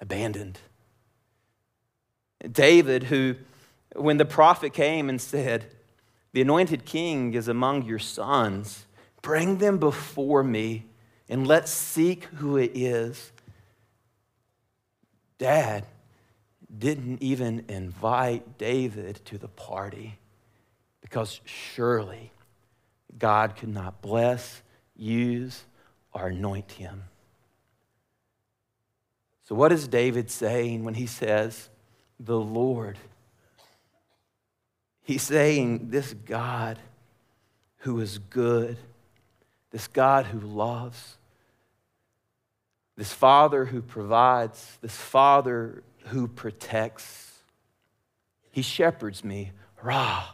abandoned. 0.00 0.58
David, 2.50 3.04
who, 3.04 3.36
when 3.94 4.18
the 4.18 4.24
prophet 4.24 4.72
came 4.72 5.08
and 5.08 5.20
said, 5.20 5.66
The 6.32 6.42
anointed 6.42 6.84
king 6.84 7.34
is 7.34 7.48
among 7.48 7.82
your 7.82 7.98
sons, 7.98 8.86
bring 9.22 9.58
them 9.58 9.78
before 9.78 10.44
me 10.44 10.86
and 11.28 11.46
let's 11.46 11.70
seek 11.70 12.24
who 12.24 12.56
it 12.56 12.72
is. 12.74 13.32
Dad, 15.38 15.84
didn't 16.78 17.22
even 17.22 17.64
invite 17.68 18.58
David 18.58 19.20
to 19.24 19.38
the 19.38 19.48
party 19.48 20.18
because 21.00 21.40
surely 21.44 22.32
God 23.16 23.56
could 23.56 23.68
not 23.68 24.02
bless, 24.02 24.62
use, 24.94 25.64
or 26.12 26.28
anoint 26.28 26.72
him. 26.72 27.04
So, 29.46 29.54
what 29.54 29.70
is 29.70 29.86
David 29.86 30.28
saying 30.28 30.84
when 30.84 30.94
he 30.94 31.06
says, 31.06 31.70
the 32.18 32.38
Lord? 32.38 32.98
He's 35.04 35.22
saying, 35.22 35.90
this 35.90 36.12
God 36.12 36.80
who 37.78 38.00
is 38.00 38.18
good, 38.18 38.76
this 39.70 39.86
God 39.86 40.26
who 40.26 40.40
loves, 40.40 41.16
this 42.96 43.12
Father 43.12 43.66
who 43.66 43.82
provides, 43.82 44.78
this 44.80 44.96
Father 44.96 45.84
who 46.06 46.26
protects. 46.26 47.38
He 48.50 48.62
shepherds 48.62 49.22
me. 49.22 49.52
Ra. 49.80 50.24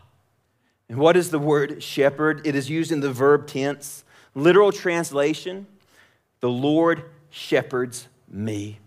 And 0.89 0.97
what 0.97 1.19
is 1.19 1.31
the 1.31 1.39
word 1.39 1.83
shepherd? 1.83 2.47
It 2.47 2.55
is 2.55 2.71
used 2.71 2.91
in 2.91 3.01
the 3.01 3.13
verb 3.13 3.47
tense. 3.47 4.05
Literal 4.35 4.73
translation 4.73 5.67
the 6.41 6.49
Lord 6.49 7.05
shepherds 7.31 8.09
me. 8.27 8.79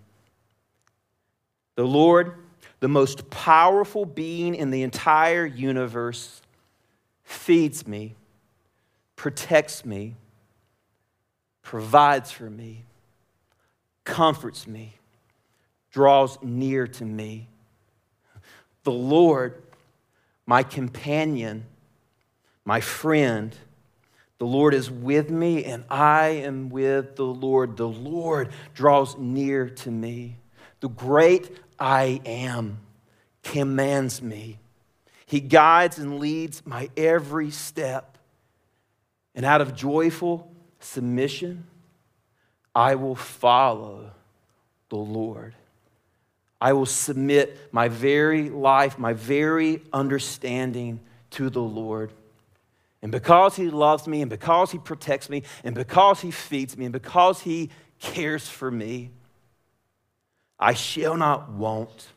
The 1.76 1.86
Lord, 1.86 2.36
the 2.80 2.88
most 2.88 3.30
powerful 3.30 4.06
being 4.06 4.56
in 4.56 4.72
the 4.72 4.84
entire 4.84 5.46
universe, 5.46 6.42
feeds 7.24 7.86
me, 7.88 8.16
protects 9.16 9.86
me, 9.86 10.16
provides 11.62 12.32
for 12.32 12.50
me, 12.50 12.84
comforts 14.04 14.68
me, 14.68 14.94
draws 15.92 16.38
near 16.42 16.88
to 16.88 17.06
me. 17.06 17.48
The 18.84 18.92
Lord, 18.92 19.62
my 20.46 20.64
companion, 20.64 21.66
my 22.64 22.80
friend, 22.80 23.56
the 24.38 24.46
Lord 24.46 24.74
is 24.74 24.92
with 24.92 25.30
me, 25.30 25.64
and 25.64 25.86
I 25.90 26.28
am 26.28 26.70
with 26.70 27.16
the 27.16 27.26
Lord. 27.26 27.78
The 27.78 27.88
Lord 27.88 28.50
draws 28.74 29.18
near 29.18 29.70
to 29.70 29.92
me. 29.92 30.36
The 30.86 30.90
great 30.90 31.50
I 31.80 32.22
am 32.28 32.78
commands 33.42 34.22
me. 34.22 34.60
He 35.26 35.40
guides 35.40 35.98
and 35.98 36.20
leads 36.20 36.64
my 36.64 36.92
every 36.96 37.50
step. 37.50 38.20
And 39.34 39.48
out 39.48 39.62
of 39.62 39.76
joyful 39.76 40.54
submission, 40.80 41.66
I 42.76 42.94
will 42.94 43.16
follow 43.16 44.12
the 44.90 44.98
Lord. 44.98 45.56
I 46.62 46.74
will 46.74 46.86
submit 46.86 47.58
my 47.72 47.88
very 47.88 48.52
life, 48.52 49.00
my 49.00 49.14
very 49.14 49.82
understanding 49.92 51.00
to 51.32 51.50
the 51.50 51.64
Lord. 51.64 52.14
And 53.02 53.12
because 53.12 53.56
He 53.56 53.72
loves 53.72 54.08
me, 54.08 54.22
and 54.22 54.30
because 54.30 54.70
He 54.70 54.78
protects 54.78 55.32
me, 55.32 55.42
and 55.64 55.74
because 55.74 56.22
He 56.22 56.30
feeds 56.30 56.78
me, 56.78 56.86
and 56.86 56.94
because 56.94 57.42
He 57.42 57.72
cares 57.98 58.48
for 58.48 58.70
me, 58.70 59.10
I 60.60 60.74
shall 60.74 61.18
not 61.18 61.50
want. 61.50 62.08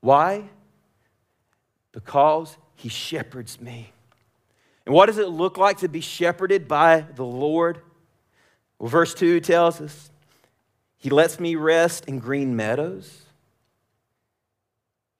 Why? 0.00 0.44
Because 1.92 2.56
He 2.74 2.88
shepherds 2.88 3.60
me. 3.60 3.92
And 4.84 4.94
what 4.94 5.06
does 5.06 5.18
it 5.18 5.28
look 5.28 5.56
like 5.56 5.78
to 5.78 5.88
be 5.88 6.00
shepherded 6.00 6.66
by 6.66 7.06
the 7.14 7.24
Lord? 7.24 7.80
Well, 8.78 8.88
verse 8.88 9.14
2 9.14 9.40
tells 9.40 9.80
us 9.80 10.10
He 10.98 11.10
lets 11.10 11.38
me 11.38 11.54
rest 11.54 12.06
in 12.06 12.18
green 12.18 12.56
meadows. 12.56 13.22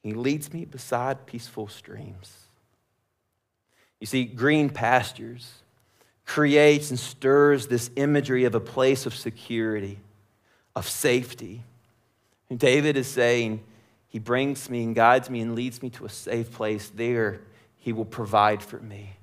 He 0.02 0.14
leads 0.14 0.52
me 0.52 0.64
beside 0.64 1.26
peaceful 1.26 1.68
streams. 1.68 2.36
You 4.00 4.06
see, 4.06 4.24
green 4.24 4.68
pastures 4.68 5.62
creates 6.26 6.90
and 6.90 6.98
stirs 6.98 7.68
this 7.68 7.90
imagery 7.94 8.44
of 8.44 8.54
a 8.56 8.60
place 8.60 9.06
of 9.06 9.14
security, 9.14 9.98
of 10.74 10.88
safety. 10.88 11.62
And 12.52 12.60
David 12.60 12.98
is 12.98 13.06
saying, 13.06 13.64
He 14.08 14.18
brings 14.18 14.68
me 14.68 14.84
and 14.84 14.94
guides 14.94 15.30
me 15.30 15.40
and 15.40 15.54
leads 15.54 15.80
me 15.80 15.88
to 15.88 16.04
a 16.04 16.10
safe 16.10 16.52
place. 16.52 16.90
There, 16.94 17.40
He 17.78 17.94
will 17.94 18.04
provide 18.04 18.62
for 18.62 18.78
me. 18.78 19.14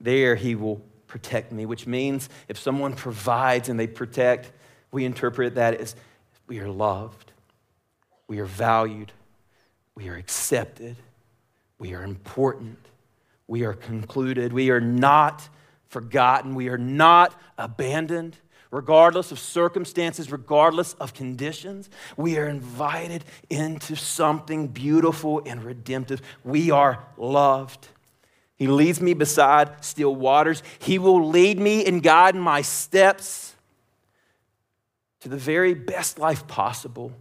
There, 0.00 0.36
He 0.36 0.54
will 0.54 0.80
protect 1.08 1.50
me, 1.50 1.66
which 1.66 1.88
means 1.88 2.28
if 2.46 2.56
someone 2.56 2.92
provides 2.92 3.68
and 3.68 3.80
they 3.80 3.88
protect, 3.88 4.52
we 4.92 5.04
interpret 5.04 5.56
that 5.56 5.74
as 5.74 5.96
we 6.46 6.60
are 6.60 6.68
loved, 6.68 7.32
We 8.28 8.38
are 8.38 8.44
valued. 8.44 9.10
We 9.96 10.08
are 10.08 10.14
accepted. 10.14 10.94
We 11.80 11.94
are 11.94 12.04
important. 12.04 12.78
We 13.48 13.64
are 13.64 13.74
concluded. 13.74 14.52
We 14.52 14.70
are 14.70 14.80
not 14.80 15.48
forgotten. 15.88 16.54
We 16.54 16.68
are 16.68 16.78
not 16.78 17.34
abandoned 17.58 18.36
regardless 18.70 19.32
of 19.32 19.38
circumstances, 19.38 20.30
regardless 20.30 20.94
of 20.94 21.14
conditions. 21.14 21.88
We 22.16 22.38
are 22.38 22.46
invited 22.46 23.24
into 23.50 23.96
something 23.96 24.68
beautiful 24.68 25.42
and 25.46 25.62
redemptive. 25.62 26.22
We 26.44 26.70
are 26.70 27.04
loved. 27.16 27.88
He 28.56 28.66
leads 28.66 29.00
me 29.00 29.14
beside 29.14 29.84
still 29.84 30.14
waters. 30.14 30.62
He 30.78 30.98
will 30.98 31.28
lead 31.28 31.58
me 31.58 31.84
and 31.84 32.02
guide 32.02 32.34
my 32.34 32.62
steps 32.62 33.54
to 35.20 35.28
the 35.28 35.36
very 35.36 35.74
best 35.74 36.18
life 36.18 36.46
possible, 36.46 37.12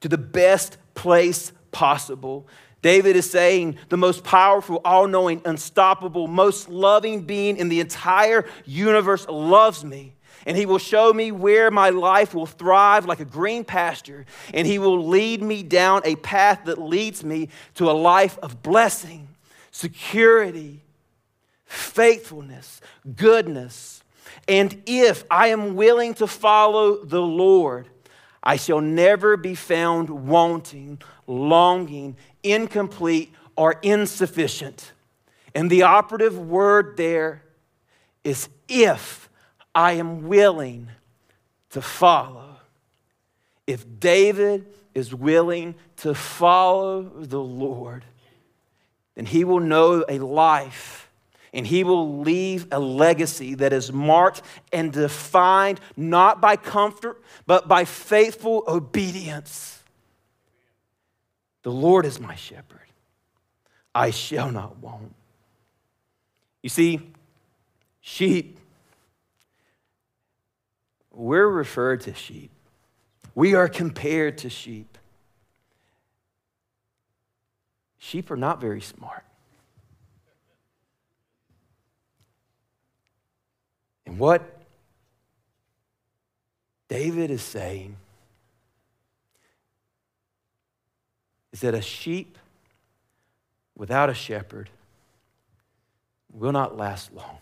to 0.00 0.08
the 0.08 0.18
best 0.18 0.78
place 0.94 1.52
possible. 1.72 2.46
David 2.80 3.16
is 3.16 3.28
saying 3.28 3.76
the 3.88 3.96
most 3.96 4.24
powerful, 4.24 4.80
all 4.84 5.08
knowing, 5.08 5.42
unstoppable, 5.44 6.28
most 6.28 6.68
loving 6.68 7.22
being 7.22 7.56
in 7.56 7.68
the 7.68 7.80
entire 7.80 8.48
universe 8.64 9.26
loves 9.28 9.84
me 9.84 10.14
and 10.46 10.56
he 10.56 10.66
will 10.66 10.78
show 10.78 11.12
me 11.12 11.32
where 11.32 11.70
my 11.70 11.90
life 11.90 12.34
will 12.34 12.46
thrive 12.46 13.06
like 13.06 13.20
a 13.20 13.24
green 13.24 13.64
pasture, 13.64 14.26
and 14.54 14.66
he 14.66 14.78
will 14.78 15.06
lead 15.06 15.42
me 15.42 15.62
down 15.62 16.02
a 16.04 16.16
path 16.16 16.62
that 16.64 16.80
leads 16.80 17.24
me 17.24 17.48
to 17.74 17.90
a 17.90 17.92
life 17.92 18.38
of 18.38 18.62
blessing, 18.62 19.28
security, 19.70 20.82
faithfulness, 21.64 22.80
goodness. 23.16 24.02
And 24.46 24.82
if 24.86 25.24
I 25.30 25.48
am 25.48 25.76
willing 25.76 26.14
to 26.14 26.26
follow 26.26 27.04
the 27.04 27.20
Lord, 27.20 27.88
I 28.42 28.56
shall 28.56 28.80
never 28.80 29.36
be 29.36 29.54
found 29.54 30.08
wanting, 30.08 31.02
longing, 31.26 32.16
incomplete, 32.42 33.34
or 33.56 33.78
insufficient. 33.82 34.92
And 35.54 35.68
the 35.68 35.82
operative 35.82 36.38
word 36.38 36.96
there 36.96 37.42
is 38.24 38.48
if 38.68 39.27
I 39.78 39.92
am 39.92 40.26
willing 40.26 40.88
to 41.70 41.80
follow. 41.80 42.56
If 43.64 44.00
David 44.00 44.66
is 44.92 45.14
willing 45.14 45.76
to 45.98 46.16
follow 46.16 47.02
the 47.02 47.38
Lord, 47.38 48.04
then 49.14 49.24
he 49.24 49.44
will 49.44 49.60
know 49.60 50.04
a 50.08 50.18
life 50.18 51.08
and 51.52 51.64
he 51.64 51.84
will 51.84 52.22
leave 52.22 52.66
a 52.72 52.80
legacy 52.80 53.54
that 53.54 53.72
is 53.72 53.92
marked 53.92 54.42
and 54.72 54.92
defined 54.92 55.80
not 55.96 56.40
by 56.40 56.56
comfort, 56.56 57.22
but 57.46 57.68
by 57.68 57.84
faithful 57.84 58.64
obedience. 58.66 59.80
The 61.62 61.70
Lord 61.70 62.04
is 62.04 62.18
my 62.18 62.34
shepherd. 62.34 62.80
I 63.94 64.10
shall 64.10 64.50
not 64.50 64.78
want. 64.78 65.14
You 66.64 66.68
see, 66.68 67.12
sheep 68.00 68.57
we're 71.18 71.48
referred 71.48 72.00
to 72.02 72.14
sheep. 72.14 72.52
We 73.34 73.54
are 73.54 73.68
compared 73.68 74.38
to 74.38 74.48
sheep. 74.48 74.96
Sheep 77.98 78.30
are 78.30 78.36
not 78.36 78.60
very 78.60 78.80
smart. 78.80 79.24
And 84.06 84.18
what 84.18 84.62
David 86.88 87.32
is 87.32 87.42
saying 87.42 87.96
is 91.52 91.60
that 91.62 91.74
a 91.74 91.82
sheep 91.82 92.38
without 93.76 94.08
a 94.08 94.14
shepherd 94.14 94.70
will 96.32 96.52
not 96.52 96.76
last 96.76 97.12
long. 97.12 97.38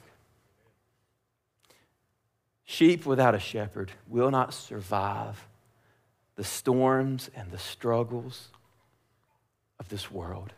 Sheep 2.77 3.07
without 3.07 3.35
a 3.35 3.39
shepherd 3.39 3.91
will 4.07 4.31
not 4.31 4.53
survive 4.53 5.49
the 6.35 6.45
storms 6.45 7.31
and 7.35 7.51
the 7.51 7.59
struggles 7.59 8.49
of 9.81 9.89
this 9.89 10.11
world. 10.11 10.53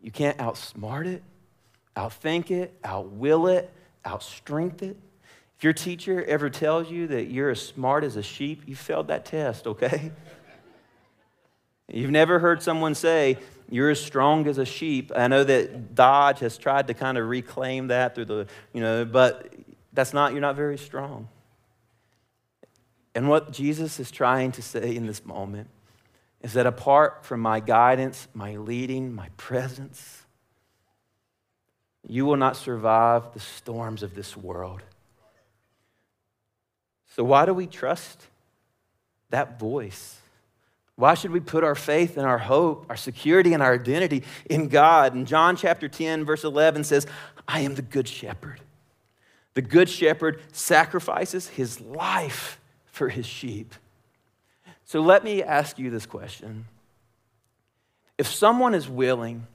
You 0.00 0.12
can't 0.12 0.38
outsmart 0.38 1.06
it, 1.06 1.24
outthink 1.96 2.52
it, 2.52 2.80
outwill 2.82 3.52
it, 3.52 3.72
outstrength 4.06 4.82
it. 4.82 4.96
If 5.56 5.64
your 5.64 5.72
teacher 5.72 6.24
ever 6.26 6.48
tells 6.48 6.88
you 6.88 7.08
that 7.08 7.24
you're 7.24 7.50
as 7.50 7.60
smart 7.60 8.04
as 8.04 8.14
a 8.14 8.22
sheep, 8.22 8.62
you 8.66 8.76
failed 8.76 9.08
that 9.08 9.24
test, 9.24 9.66
okay? 9.66 10.12
You've 11.88 12.12
never 12.12 12.38
heard 12.38 12.62
someone 12.62 12.94
say, 12.94 13.38
you're 13.68 13.90
as 13.90 14.00
strong 14.00 14.46
as 14.46 14.58
a 14.58 14.64
sheep. 14.64 15.10
I 15.16 15.26
know 15.26 15.42
that 15.42 15.96
Dodge 15.96 16.38
has 16.38 16.56
tried 16.56 16.86
to 16.86 16.94
kind 16.94 17.18
of 17.18 17.28
reclaim 17.28 17.88
that 17.88 18.14
through 18.14 18.26
the, 18.26 18.46
you 18.72 18.80
know, 18.80 19.04
but 19.04 19.52
that's 19.98 20.14
not, 20.14 20.30
you're 20.30 20.40
not 20.40 20.54
very 20.54 20.78
strong. 20.78 21.26
And 23.16 23.28
what 23.28 23.50
Jesus 23.50 23.98
is 23.98 24.12
trying 24.12 24.52
to 24.52 24.62
say 24.62 24.94
in 24.94 25.08
this 25.08 25.26
moment 25.26 25.68
is 26.40 26.52
that 26.52 26.66
apart 26.66 27.24
from 27.24 27.40
my 27.40 27.58
guidance, 27.58 28.28
my 28.32 28.54
leading, 28.58 29.12
my 29.12 29.28
presence, 29.36 30.22
you 32.06 32.24
will 32.24 32.36
not 32.36 32.56
survive 32.56 33.32
the 33.34 33.40
storms 33.40 34.04
of 34.04 34.14
this 34.14 34.36
world. 34.36 34.82
So, 37.16 37.24
why 37.24 37.44
do 37.44 37.52
we 37.52 37.66
trust 37.66 38.24
that 39.30 39.58
voice? 39.58 40.20
Why 40.94 41.14
should 41.14 41.32
we 41.32 41.40
put 41.40 41.64
our 41.64 41.74
faith 41.74 42.16
and 42.16 42.24
our 42.24 42.38
hope, 42.38 42.86
our 42.88 42.96
security 42.96 43.52
and 43.52 43.64
our 43.64 43.74
identity 43.74 44.22
in 44.48 44.68
God? 44.68 45.14
And 45.14 45.26
John 45.26 45.56
chapter 45.56 45.88
10, 45.88 46.24
verse 46.24 46.44
11 46.44 46.84
says, 46.84 47.08
I 47.48 47.62
am 47.62 47.74
the 47.74 47.82
good 47.82 48.06
shepherd. 48.06 48.60
The 49.58 49.62
good 49.62 49.88
shepherd 49.88 50.40
sacrifices 50.52 51.48
his 51.48 51.80
life 51.80 52.60
for 52.86 53.08
his 53.08 53.26
sheep. 53.26 53.74
So 54.84 55.00
let 55.00 55.24
me 55.24 55.42
ask 55.42 55.80
you 55.80 55.90
this 55.90 56.06
question. 56.06 56.66
If 58.18 58.28
someone 58.28 58.72
is 58.72 58.88
willing 58.88 59.48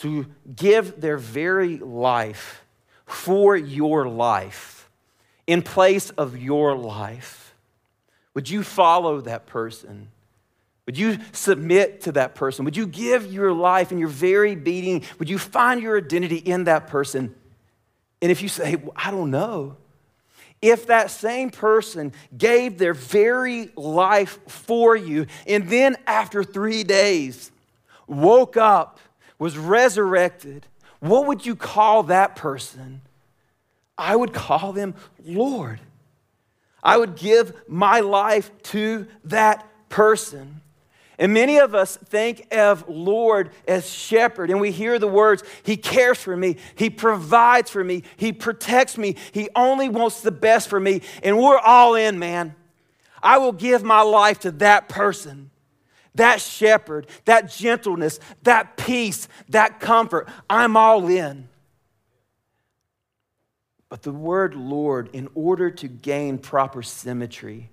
to 0.00 0.26
give 0.54 1.00
their 1.00 1.16
very 1.16 1.78
life 1.78 2.62
for 3.06 3.56
your 3.56 4.06
life, 4.06 4.90
in 5.46 5.62
place 5.62 6.10
of 6.10 6.36
your 6.36 6.76
life, 6.76 7.54
would 8.34 8.50
you 8.50 8.62
follow 8.62 9.22
that 9.22 9.46
person? 9.46 10.08
Would 10.84 10.98
you 10.98 11.16
submit 11.32 12.02
to 12.02 12.12
that 12.12 12.34
person? 12.34 12.66
Would 12.66 12.76
you 12.76 12.86
give 12.86 13.32
your 13.32 13.54
life 13.54 13.90
and 13.90 13.98
your 13.98 14.10
very 14.10 14.54
being? 14.54 15.02
Would 15.18 15.30
you 15.30 15.38
find 15.38 15.80
your 15.80 15.96
identity 15.96 16.36
in 16.36 16.64
that 16.64 16.88
person? 16.88 17.34
And 18.20 18.30
if 18.30 18.42
you 18.42 18.48
say, 18.48 18.76
well, 18.76 18.92
I 18.96 19.10
don't 19.10 19.30
know, 19.30 19.76
if 20.60 20.86
that 20.86 21.10
same 21.10 21.50
person 21.50 22.12
gave 22.36 22.78
their 22.78 22.94
very 22.94 23.70
life 23.76 24.38
for 24.48 24.96
you 24.96 25.26
and 25.46 25.68
then 25.68 25.96
after 26.06 26.42
three 26.42 26.82
days 26.82 27.52
woke 28.06 28.56
up, 28.56 28.98
was 29.38 29.56
resurrected, 29.56 30.66
what 30.98 31.26
would 31.26 31.46
you 31.46 31.54
call 31.54 32.04
that 32.04 32.34
person? 32.34 33.02
I 33.96 34.16
would 34.16 34.32
call 34.32 34.72
them 34.72 34.94
Lord. 35.24 35.80
I 36.82 36.96
would 36.96 37.16
give 37.16 37.52
my 37.68 38.00
life 38.00 38.50
to 38.64 39.06
that 39.24 39.66
person. 39.88 40.60
And 41.18 41.34
many 41.34 41.58
of 41.58 41.74
us 41.74 41.96
think 41.96 42.46
of 42.54 42.88
Lord 42.88 43.50
as 43.66 43.90
shepherd, 43.90 44.50
and 44.50 44.60
we 44.60 44.70
hear 44.70 45.00
the 45.00 45.08
words, 45.08 45.42
He 45.64 45.76
cares 45.76 46.18
for 46.18 46.36
me, 46.36 46.56
He 46.76 46.90
provides 46.90 47.70
for 47.70 47.82
me, 47.82 48.04
He 48.16 48.32
protects 48.32 48.96
me, 48.96 49.16
He 49.32 49.48
only 49.56 49.88
wants 49.88 50.20
the 50.20 50.30
best 50.30 50.68
for 50.68 50.78
me. 50.78 51.02
And 51.24 51.36
we're 51.36 51.58
all 51.58 51.96
in, 51.96 52.18
man. 52.18 52.54
I 53.20 53.38
will 53.38 53.52
give 53.52 53.82
my 53.82 54.02
life 54.02 54.40
to 54.40 54.52
that 54.52 54.88
person, 54.88 55.50
that 56.14 56.40
shepherd, 56.40 57.08
that 57.24 57.50
gentleness, 57.50 58.20
that 58.44 58.76
peace, 58.76 59.26
that 59.48 59.80
comfort. 59.80 60.28
I'm 60.48 60.76
all 60.76 61.08
in. 61.08 61.48
But 63.88 64.02
the 64.02 64.12
word 64.12 64.54
Lord, 64.54 65.10
in 65.12 65.28
order 65.34 65.70
to 65.70 65.88
gain 65.88 66.38
proper 66.38 66.82
symmetry, 66.82 67.70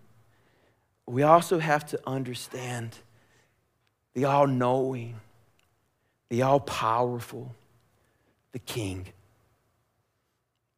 we 1.06 1.22
also 1.22 1.60
have 1.60 1.86
to 1.88 2.00
understand 2.08 2.98
the 4.16 4.26
all 4.26 4.48
knowing, 4.48 5.20
the 6.30 6.42
all 6.42 6.62
powerful, 6.62 7.54
the 8.54 8.60
king, 8.60 9.06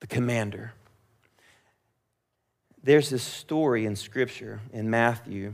the 0.02 0.08
commander. 0.08 0.74
There's 2.84 3.10
this 3.10 3.24
story 3.24 3.86
in 3.86 3.96
Scripture 3.96 4.60
in 4.74 4.90
Matthew 4.90 5.54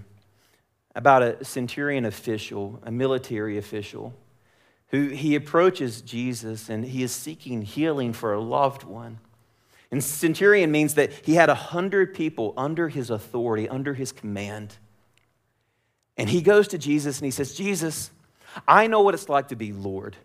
about 0.95 1.23
a 1.23 1.43
centurion 1.43 2.05
official, 2.05 2.79
a 2.83 2.91
military 2.91 3.57
official, 3.57 4.13
who 4.87 5.09
he 5.09 5.35
approaches 5.35 6.01
Jesus 6.01 6.69
and 6.69 6.85
he 6.85 7.03
is 7.03 7.11
seeking 7.11 7.63
healing 7.63 8.13
for 8.13 8.33
a 8.33 8.39
loved 8.39 8.83
one. 8.83 9.19
And 9.91 10.03
centurion 10.03 10.71
means 10.71 10.93
that 10.93 11.11
he 11.25 11.35
had 11.35 11.49
a 11.49 11.55
hundred 11.55 12.13
people 12.13 12.53
under 12.55 12.89
his 12.89 13.09
authority, 13.09 13.67
under 13.67 13.93
his 13.93 14.11
command. 14.11 14.77
And 16.17 16.29
he 16.29 16.41
goes 16.41 16.67
to 16.69 16.77
Jesus 16.77 17.19
and 17.19 17.25
he 17.25 17.31
says, 17.31 17.53
Jesus, 17.53 18.11
I 18.67 18.87
know 18.87 19.01
what 19.01 19.13
it's 19.13 19.29
like 19.29 19.47
to 19.49 19.55
be 19.55 19.73
Lord, 19.73 20.15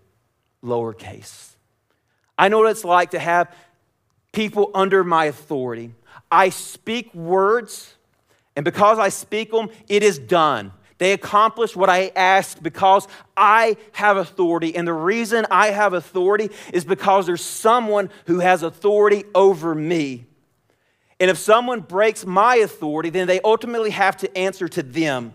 lowercase. 0.63 1.55
I 2.37 2.49
know 2.49 2.59
what 2.59 2.71
it's 2.71 2.85
like 2.85 3.11
to 3.13 3.19
have 3.19 3.55
people 4.33 4.71
under 4.75 5.03
my 5.03 5.27
authority. 5.27 5.95
I 6.31 6.51
speak 6.51 7.15
words, 7.15 7.95
and 8.55 8.65
because 8.65 8.99
I 8.99 9.09
speak 9.09 9.51
them, 9.51 9.71
it 9.89 10.03
is 10.03 10.19
done. 10.19 10.73
They 10.99 11.13
accomplish 11.13 11.77
what 11.77 11.89
I 11.89 12.13
ask 12.15 12.61
because 12.61 13.07
I 13.37 13.77
have 13.93 14.17
authority. 14.17 14.75
And 14.75 14.87
the 14.87 14.93
reason 14.93 15.47
I 15.51 15.69
have 15.69 15.93
authority 15.93 16.51
is 16.73 16.85
because 16.85 17.27
there's 17.27 17.45
someone 17.45 18.11
who 18.27 18.41
has 18.41 18.65
authority 18.65 19.25
over 19.35 19.75
me. 19.75 20.27
And 21.21 21.31
if 21.31 21.39
someone 21.39 21.81
breaks 21.81 22.27
my 22.27 22.57
authority, 22.57 23.11
then 23.11 23.29
they 23.29 23.41
ultimately 23.41 23.91
have 23.91 24.17
to 24.19 24.39
answer 24.39 24.69
to 24.69 24.83
them. 24.83 25.35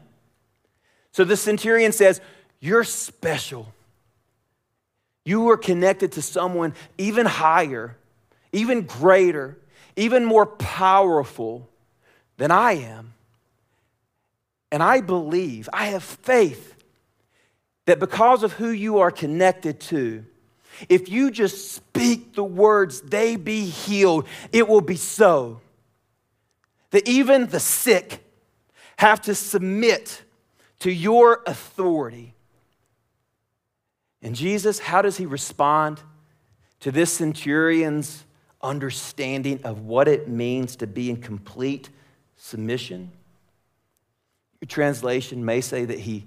So 1.13 1.23
the 1.23 1.38
centurion 1.38 1.93
says, 1.93 2.19
You're 2.60 2.84
special. 2.84 3.73
You 5.26 5.49
are 5.52 5.58
connected 5.58 6.12
to 6.13 6.21
someone 6.21 6.73
even 6.97 7.26
higher, 7.26 7.95
even 8.52 8.82
greater, 8.82 9.58
even 9.95 10.26
more 10.26 10.45
powerful 10.45 11.69
than 12.36 12.52
I 12.52 12.73
am. 12.73 13.13
And 14.69 14.84
I 14.84 14.99
believe, 14.99 15.69
I 15.71 15.86
have 15.88 16.04
faith 16.04 16.76
that 17.86 17.99
because 17.99 18.43
of 18.43 18.54
who 18.54 18.69
you 18.69 18.99
are 18.99 19.12
connected 19.12 19.80
to, 19.82 20.26
if 20.89 21.08
you 21.10 21.32
just 21.32 21.71
speak 21.71 22.34
the 22.34 22.43
words, 22.43 23.02
they 23.02 23.36
be 23.36 23.65
healed, 23.65 24.28
it 24.52 24.67
will 24.67 24.82
be 24.82 24.95
so. 24.95 25.62
That 26.89 27.08
even 27.08 27.47
the 27.47 27.60
sick 27.60 28.19
have 28.97 29.21
to 29.21 29.36
submit 29.36 30.23
to 30.84 30.91
your 30.91 31.41
authority. 31.48 32.34
And 34.22 34.36
Jesus, 34.36 34.80
how 34.80 35.02
does 35.02 35.15
he 35.15 35.26
respond 35.26 36.02
to 36.82 36.91
this 36.91 37.10
centurion's 37.10 38.26
understanding 38.62 39.62
of 39.63 39.86
what 39.86 40.10
it 40.10 40.28
means 40.28 40.76
to 40.76 40.88
be 40.88 41.10
in 41.10 41.22
complete 41.22 41.89
submission? 42.36 43.13
Your 44.60 44.67
translation 44.67 45.46
may 45.46 45.62
say 45.62 45.86
that 45.86 46.00
he 46.00 46.26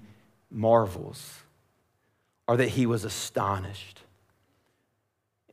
marvels 0.49 1.41
or 2.47 2.57
that 2.57 2.69
he 2.69 2.87
was 2.87 3.03
astonished. 3.03 4.01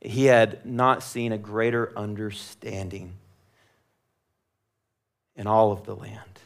He 0.01 0.25
had 0.25 0.65
not 0.65 1.03
seen 1.03 1.31
a 1.31 1.37
greater 1.37 1.95
understanding 1.95 3.13
in 5.35 5.45
all 5.45 5.71
of 5.71 5.83
the 5.83 5.95
land. 5.95 6.39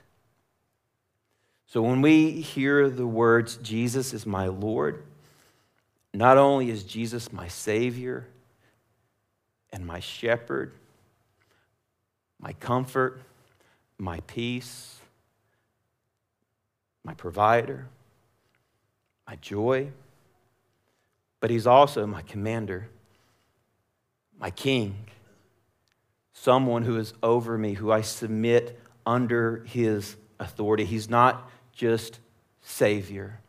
So 1.71 1.84
when 1.84 2.01
we 2.01 2.32
hear 2.32 2.89
the 2.89 3.05
words, 3.05 3.58
Jesus 3.58 4.12
is 4.12 4.25
my 4.25 4.47
Lord, 4.47 5.03
not 6.15 6.36
only 6.36 6.71
is 6.71 6.84
Jesus 6.84 7.32
my 7.32 7.47
Savior 7.47 8.25
and 9.71 9.86
my 9.86 9.99
shepherd, 9.99 10.73
my 12.39 12.53
comfort, 12.53 13.21
my 13.99 14.19
peace, 14.21 14.97
my 17.03 17.13
provider, 17.13 17.86
my 19.27 19.36
joy, 19.36 19.89
but 21.39 21.51
He's 21.51 21.67
also 21.67 22.08
my 22.08 22.23
commander, 22.23 22.89
my 24.39 24.49
king, 24.49 24.95
someone 26.34 26.82
who 26.82 26.97
is 26.97 27.13
over 27.21 27.60
me, 27.60 27.73
who 27.73 27.91
I 27.91 28.01
submit 28.01 28.79
under 29.05 29.63
His 29.67 30.15
authority. 30.39 30.86
He's 30.86 31.12
not 31.12 31.47
just 31.80 32.20
Savior, 32.62 33.39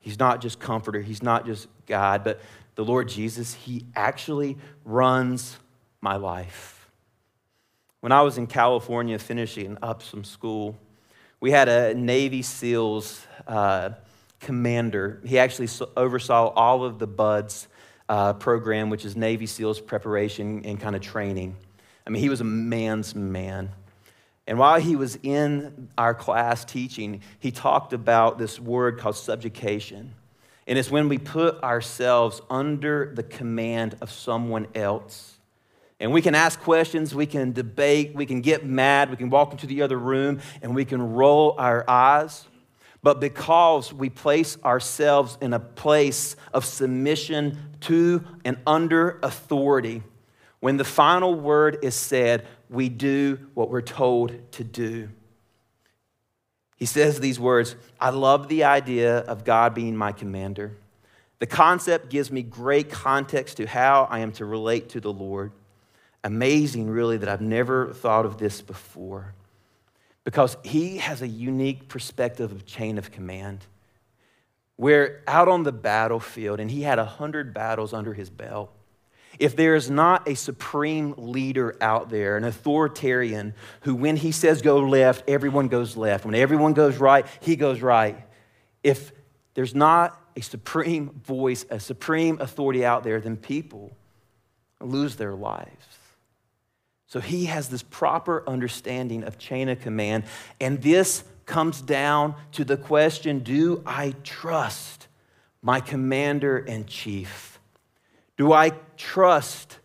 He's 0.00 0.18
not 0.18 0.40
just 0.40 0.58
comforter, 0.58 1.00
He's 1.00 1.22
not 1.22 1.46
just 1.46 1.68
God, 1.86 2.24
but 2.24 2.40
the 2.74 2.84
Lord 2.84 3.08
Jesus, 3.08 3.54
He 3.54 3.84
actually 3.94 4.58
runs 4.84 5.56
my 6.00 6.16
life. 6.16 6.90
When 8.00 8.10
I 8.10 8.22
was 8.22 8.36
in 8.36 8.48
California 8.48 9.16
finishing 9.18 9.78
up 9.80 10.02
some 10.02 10.24
school, 10.24 10.76
we 11.38 11.52
had 11.52 11.68
a 11.68 11.94
Navy 11.94 12.42
SEALs 12.42 13.24
uh, 13.46 13.90
commander. 14.40 15.20
He 15.24 15.38
actually 15.38 15.68
oversaw 15.96 16.48
all 16.48 16.84
of 16.84 16.98
the 16.98 17.06
BUDS 17.06 17.68
uh, 18.08 18.32
program, 18.32 18.90
which 18.90 19.04
is 19.04 19.16
Navy 19.16 19.46
SEALs 19.46 19.80
preparation 19.80 20.64
and 20.64 20.80
kind 20.80 20.96
of 20.96 21.02
training. 21.02 21.54
I 22.04 22.10
mean, 22.10 22.22
he 22.22 22.28
was 22.28 22.40
a 22.40 22.44
man's 22.44 23.14
man. 23.14 23.70
And 24.48 24.58
while 24.58 24.80
he 24.80 24.96
was 24.96 25.18
in 25.22 25.90
our 25.98 26.14
class 26.14 26.64
teaching, 26.64 27.20
he 27.38 27.50
talked 27.50 27.92
about 27.92 28.38
this 28.38 28.58
word 28.58 28.98
called 28.98 29.16
subjugation. 29.16 30.14
And 30.66 30.78
it's 30.78 30.90
when 30.90 31.10
we 31.10 31.18
put 31.18 31.62
ourselves 31.62 32.40
under 32.48 33.12
the 33.14 33.22
command 33.22 33.98
of 34.00 34.10
someone 34.10 34.66
else. 34.74 35.38
And 36.00 36.12
we 36.12 36.22
can 36.22 36.34
ask 36.34 36.58
questions, 36.60 37.14
we 37.14 37.26
can 37.26 37.52
debate, 37.52 38.14
we 38.14 38.24
can 38.24 38.40
get 38.40 38.64
mad, 38.64 39.10
we 39.10 39.16
can 39.16 39.28
walk 39.28 39.52
into 39.52 39.66
the 39.66 39.82
other 39.82 39.98
room 39.98 40.40
and 40.62 40.74
we 40.74 40.86
can 40.86 41.12
roll 41.12 41.54
our 41.58 41.84
eyes. 41.86 42.46
But 43.02 43.20
because 43.20 43.92
we 43.92 44.08
place 44.08 44.56
ourselves 44.64 45.36
in 45.42 45.52
a 45.52 45.60
place 45.60 46.36
of 46.54 46.64
submission 46.64 47.58
to 47.80 48.24
and 48.46 48.56
under 48.66 49.18
authority, 49.22 50.02
when 50.60 50.76
the 50.76 50.84
final 50.84 51.34
word 51.34 51.78
is 51.82 51.94
said, 51.94 52.46
we 52.68 52.88
do 52.88 53.38
what 53.54 53.70
we're 53.70 53.80
told 53.80 54.52
to 54.52 54.64
do. 54.64 55.08
He 56.76 56.86
says 56.86 57.20
these 57.20 57.40
words 57.40 57.76
I 58.00 58.10
love 58.10 58.48
the 58.48 58.64
idea 58.64 59.18
of 59.18 59.44
God 59.44 59.74
being 59.74 59.96
my 59.96 60.12
commander. 60.12 60.76
The 61.38 61.46
concept 61.46 62.10
gives 62.10 62.32
me 62.32 62.42
great 62.42 62.90
context 62.90 63.58
to 63.58 63.66
how 63.66 64.08
I 64.10 64.20
am 64.20 64.32
to 64.32 64.44
relate 64.44 64.90
to 64.90 65.00
the 65.00 65.12
Lord 65.12 65.52
amazing, 66.24 66.90
really, 66.90 67.16
that 67.18 67.28
I've 67.28 67.40
never 67.40 67.92
thought 67.92 68.26
of 68.26 68.38
this 68.38 68.60
before. 68.60 69.34
Because 70.24 70.56
he 70.62 70.98
has 70.98 71.22
a 71.22 71.28
unique 71.28 71.88
perspective 71.88 72.52
of 72.52 72.66
chain 72.66 72.98
of 72.98 73.10
command. 73.10 73.64
We're 74.76 75.22
out 75.26 75.48
on 75.48 75.62
the 75.62 75.72
battlefield, 75.72 76.60
and 76.60 76.70
he 76.70 76.82
had 76.82 76.98
a 76.98 77.04
hundred 77.04 77.54
battles 77.54 77.92
under 77.92 78.14
his 78.14 78.30
belt. 78.30 78.72
If 79.38 79.54
there 79.54 79.74
is 79.74 79.90
not 79.90 80.28
a 80.28 80.34
supreme 80.34 81.14
leader 81.16 81.76
out 81.80 82.10
there, 82.10 82.36
an 82.36 82.44
authoritarian, 82.44 83.54
who 83.82 83.94
when 83.94 84.16
he 84.16 84.32
says 84.32 84.62
go 84.62 84.78
left, 84.78 85.28
everyone 85.28 85.68
goes 85.68 85.96
left. 85.96 86.24
When 86.24 86.34
everyone 86.34 86.72
goes 86.72 86.96
right, 86.96 87.26
he 87.40 87.54
goes 87.54 87.80
right. 87.80 88.16
If 88.82 89.12
there's 89.54 89.74
not 89.74 90.20
a 90.36 90.40
supreme 90.40 91.10
voice, 91.10 91.64
a 91.70 91.80
supreme 91.80 92.40
authority 92.40 92.84
out 92.84 93.04
there, 93.04 93.20
then 93.20 93.36
people 93.36 93.92
lose 94.80 95.16
their 95.16 95.34
lives. 95.34 95.86
So 97.06 97.20
he 97.20 97.46
has 97.46 97.68
this 97.68 97.82
proper 97.82 98.44
understanding 98.46 99.24
of 99.24 99.38
chain 99.38 99.68
of 99.68 99.80
command. 99.80 100.24
And 100.60 100.82
this 100.82 101.24
comes 101.46 101.80
down 101.80 102.34
to 102.52 102.64
the 102.64 102.76
question 102.76 103.40
do 103.40 103.82
I 103.86 104.14
trust 104.22 105.08
my 105.62 105.80
commander 105.80 106.58
in 106.58 106.86
chief? 106.86 107.57
Do 108.38 108.52
I 108.52 108.70
trust 108.96 109.78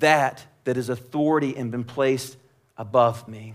that 0.00 0.44
that 0.64 0.76
is 0.76 0.88
authority 0.90 1.56
and 1.56 1.70
been 1.70 1.84
placed 1.84 2.36
above 2.76 3.26
me? 3.28 3.54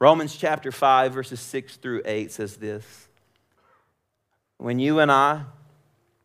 Romans 0.00 0.34
chapter 0.34 0.72
5, 0.72 1.12
verses 1.12 1.38
6 1.38 1.76
through 1.76 2.02
8 2.04 2.32
says 2.32 2.56
this 2.56 3.06
When 4.56 4.80
you 4.80 4.98
and 4.98 5.12
I, 5.12 5.42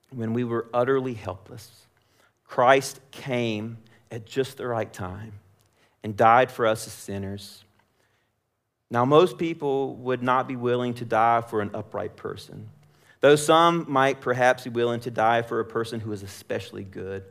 when 0.09 0.33
we 0.33 0.43
were 0.43 0.67
utterly 0.73 1.13
helpless, 1.13 1.85
Christ 2.45 2.99
came 3.11 3.77
at 4.09 4.25
just 4.25 4.57
the 4.57 4.65
right 4.65 4.91
time 4.91 5.33
and 6.03 6.15
died 6.15 6.49
for 6.49 6.65
us 6.65 6.87
as 6.87 6.93
sinners. 6.93 7.65
Now, 8.89 9.03
most 9.03 9.37
people 9.37 9.95
would 9.95 10.23
not 10.23 10.47
be 10.47 10.55
willing 10.55 10.93
to 10.95 11.05
die 11.05 11.41
for 11.41 11.59
an 11.59 11.71
upright 11.73 12.15
person, 12.15 12.69
though 13.21 13.35
some 13.35 13.85
might 13.87 14.21
perhaps 14.21 14.63
be 14.63 14.69
willing 14.69 14.99
to 15.01 15.11
die 15.11 15.41
for 15.41 15.59
a 15.59 15.65
person 15.65 15.99
who 15.99 16.11
is 16.11 16.23
especially 16.23 16.83
good. 16.83 17.23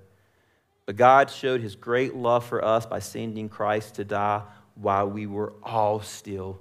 But 0.85 0.96
God 0.96 1.31
showed 1.31 1.61
his 1.61 1.75
great 1.75 2.14
love 2.14 2.44
for 2.44 2.64
us 2.64 2.87
by 2.87 3.01
sending 3.01 3.49
Christ 3.49 3.96
to 3.96 4.05
die 4.05 4.42
while 4.75 5.09
we 5.09 5.27
were 5.27 5.53
all 5.62 6.01
still 6.01 6.61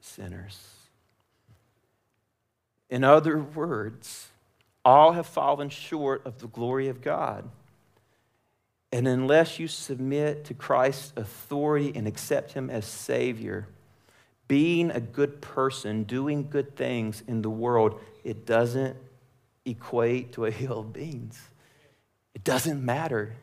sinners. 0.00 0.58
In 2.90 3.04
other 3.04 3.38
words, 3.38 4.28
all 4.84 5.12
have 5.12 5.26
fallen 5.26 5.70
short 5.70 6.26
of 6.26 6.38
the 6.38 6.48
glory 6.48 6.88
of 6.88 7.00
God. 7.00 7.48
And 8.92 9.08
unless 9.08 9.58
you 9.58 9.68
submit 9.68 10.44
to 10.44 10.54
Christ's 10.54 11.14
authority 11.16 11.92
and 11.94 12.06
accept 12.06 12.52
Him 12.52 12.68
as 12.68 12.84
Savior, 12.84 13.68
being 14.52 14.90
a 14.90 15.00
good 15.00 15.40
person, 15.40 16.02
doing 16.02 16.46
good 16.46 16.76
things 16.76 17.22
in 17.26 17.40
the 17.40 17.48
world, 17.48 17.98
it 18.22 18.44
doesn't 18.44 18.94
equate 19.64 20.30
to 20.34 20.44
a 20.44 20.50
hill 20.60 20.80
of 20.80 20.92
beans. 20.92 21.40
It 22.34 22.44
doesn't 22.44 22.84
matter. 22.84 23.34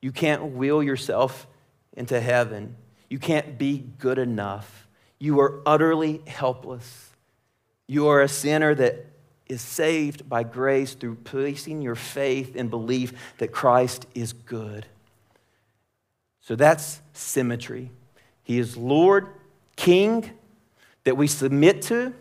You 0.00 0.12
can't 0.12 0.52
will 0.52 0.80
yourself 0.80 1.48
into 1.96 2.20
heaven. 2.20 2.76
You 3.10 3.18
can't 3.18 3.58
be 3.58 3.78
good 3.98 4.16
enough. 4.16 4.86
You 5.18 5.40
are 5.40 5.60
utterly 5.66 6.22
helpless 6.28 7.10
You 7.88 8.06
are 8.06 8.22
a 8.22 8.28
sinner 8.28 8.76
that 8.76 9.06
is 9.48 9.60
saved 9.60 10.28
by 10.28 10.44
grace 10.44 10.94
through 10.94 11.16
placing 11.16 11.82
your 11.82 11.96
faith 11.96 12.54
and 12.54 12.70
belief 12.70 13.12
that 13.38 13.50
Christ 13.50 14.06
is 14.14 14.32
good. 14.32 14.86
So 16.42 16.54
that's 16.54 17.00
symmetry. 17.12 17.90
He 18.44 18.60
is 18.60 18.76
Lord, 18.76 19.26
King 19.78 20.30
that 21.04 21.16
we 21.16 21.28
submit 21.28 21.82
to, 21.82 22.12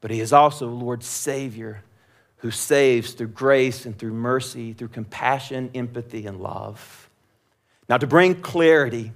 but 0.00 0.10
He 0.10 0.20
is 0.20 0.32
also 0.32 0.68
Lord, 0.68 1.02
Savior 1.02 1.82
who 2.36 2.50
saves 2.50 3.14
through 3.14 3.28
grace 3.28 3.86
and 3.86 3.98
through 3.98 4.12
mercy, 4.12 4.74
through 4.74 4.88
compassion, 4.88 5.70
empathy, 5.74 6.26
and 6.26 6.40
love. 6.40 7.08
Now, 7.88 7.96
to 7.96 8.06
bring 8.06 8.34
clarity, 8.42 9.12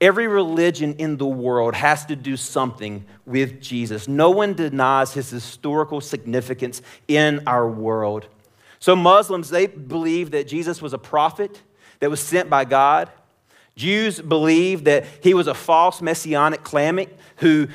Every 0.00 0.28
religion 0.28 0.94
in 0.98 1.16
the 1.16 1.26
world 1.26 1.74
has 1.74 2.06
to 2.06 2.14
do 2.14 2.36
something 2.36 3.04
with 3.26 3.60
Jesus. 3.60 4.06
No 4.06 4.30
one 4.30 4.54
denies 4.54 5.12
his 5.12 5.28
historical 5.28 6.00
significance 6.00 6.82
in 7.08 7.42
our 7.48 7.68
world. 7.68 8.28
So, 8.78 8.94
Muslims, 8.94 9.50
they 9.50 9.66
believe 9.66 10.30
that 10.30 10.46
Jesus 10.46 10.80
was 10.80 10.92
a 10.92 10.98
prophet 10.98 11.62
that 11.98 12.10
was 12.10 12.20
sent 12.20 12.48
by 12.48 12.64
God. 12.64 13.10
Jews 13.78 14.20
believe 14.20 14.84
that 14.84 15.06
he 15.22 15.34
was 15.34 15.46
a 15.46 15.54
false 15.54 16.02
messianic 16.02 16.64
claimant 16.64 17.10
who 17.36 17.68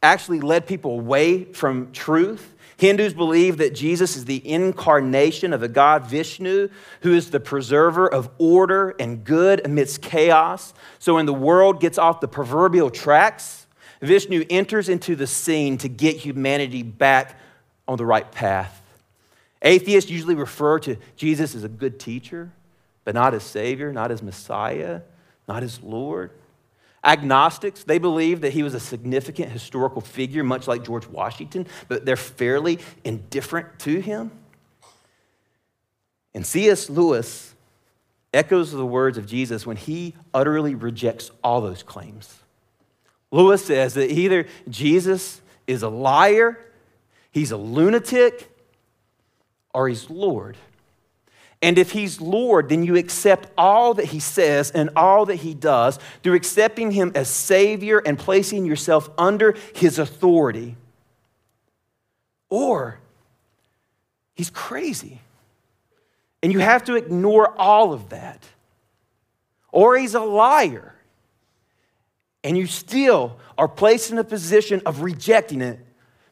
actually 0.00 0.40
led 0.40 0.66
people 0.68 0.92
away 0.92 1.44
from 1.44 1.90
truth. 1.90 2.54
Hindus 2.76 3.12
believe 3.12 3.58
that 3.58 3.74
Jesus 3.74 4.16
is 4.16 4.24
the 4.24 4.48
incarnation 4.48 5.52
of 5.52 5.60
the 5.60 5.68
god 5.68 6.06
Vishnu, 6.06 6.68
who 7.00 7.12
is 7.12 7.30
the 7.30 7.40
preserver 7.40 8.06
of 8.06 8.30
order 8.38 8.94
and 9.00 9.24
good 9.24 9.60
amidst 9.64 10.00
chaos. 10.00 10.74
So 11.00 11.16
when 11.16 11.26
the 11.26 11.34
world 11.34 11.80
gets 11.80 11.98
off 11.98 12.20
the 12.20 12.28
proverbial 12.28 12.90
tracks, 12.90 13.66
Vishnu 14.00 14.44
enters 14.48 14.88
into 14.88 15.16
the 15.16 15.26
scene 15.26 15.76
to 15.78 15.88
get 15.88 16.16
humanity 16.16 16.84
back 16.84 17.36
on 17.88 17.98
the 17.98 18.06
right 18.06 18.30
path. 18.30 18.80
Atheists 19.60 20.10
usually 20.10 20.36
refer 20.36 20.78
to 20.80 20.96
Jesus 21.16 21.56
as 21.56 21.64
a 21.64 21.68
good 21.68 21.98
teacher, 21.98 22.52
but 23.04 23.14
not 23.14 23.34
as 23.34 23.42
Savior, 23.42 23.92
not 23.92 24.12
as 24.12 24.22
Messiah, 24.22 25.02
not 25.48 25.62
as 25.62 25.82
Lord. 25.82 26.30
Agnostics, 27.04 27.82
they 27.82 27.98
believe 27.98 28.42
that 28.42 28.52
he 28.52 28.62
was 28.62 28.74
a 28.74 28.80
significant 28.80 29.50
historical 29.50 30.00
figure, 30.00 30.44
much 30.44 30.68
like 30.68 30.84
George 30.84 31.06
Washington, 31.06 31.66
but 31.88 32.04
they're 32.04 32.16
fairly 32.16 32.78
indifferent 33.02 33.78
to 33.80 34.00
him. 34.00 34.30
And 36.34 36.46
C.S. 36.46 36.88
Lewis 36.88 37.54
echoes 38.32 38.70
the 38.70 38.86
words 38.86 39.18
of 39.18 39.26
Jesus 39.26 39.66
when 39.66 39.76
he 39.76 40.14
utterly 40.32 40.74
rejects 40.74 41.30
all 41.42 41.60
those 41.60 41.82
claims. 41.82 42.38
Lewis 43.30 43.64
says 43.64 43.94
that 43.94 44.10
either 44.10 44.46
Jesus 44.68 45.40
is 45.66 45.82
a 45.82 45.88
liar, 45.88 46.58
he's 47.30 47.50
a 47.50 47.56
lunatic, 47.56 48.48
or 49.74 49.88
he's 49.88 50.08
Lord. 50.08 50.56
And 51.62 51.78
if 51.78 51.92
he's 51.92 52.20
Lord, 52.20 52.68
then 52.68 52.82
you 52.82 52.96
accept 52.96 53.48
all 53.56 53.94
that 53.94 54.06
he 54.06 54.18
says 54.18 54.72
and 54.72 54.90
all 54.96 55.26
that 55.26 55.36
he 55.36 55.54
does 55.54 56.00
through 56.22 56.34
accepting 56.34 56.90
him 56.90 57.12
as 57.14 57.28
Savior 57.28 57.98
and 58.04 58.18
placing 58.18 58.66
yourself 58.66 59.08
under 59.16 59.54
his 59.72 60.00
authority. 60.00 60.76
Or 62.50 62.98
he's 64.34 64.50
crazy. 64.50 65.20
And 66.42 66.52
you 66.52 66.58
have 66.58 66.84
to 66.84 66.96
ignore 66.96 67.56
all 67.56 67.92
of 67.92 68.08
that. 68.08 68.44
Or 69.70 69.96
he's 69.96 70.16
a 70.16 70.20
liar. 70.20 70.96
And 72.42 72.58
you 72.58 72.66
still 72.66 73.38
are 73.56 73.68
placed 73.68 74.10
in 74.10 74.18
a 74.18 74.24
position 74.24 74.82
of 74.84 75.02
rejecting 75.02 75.60
it 75.60 75.78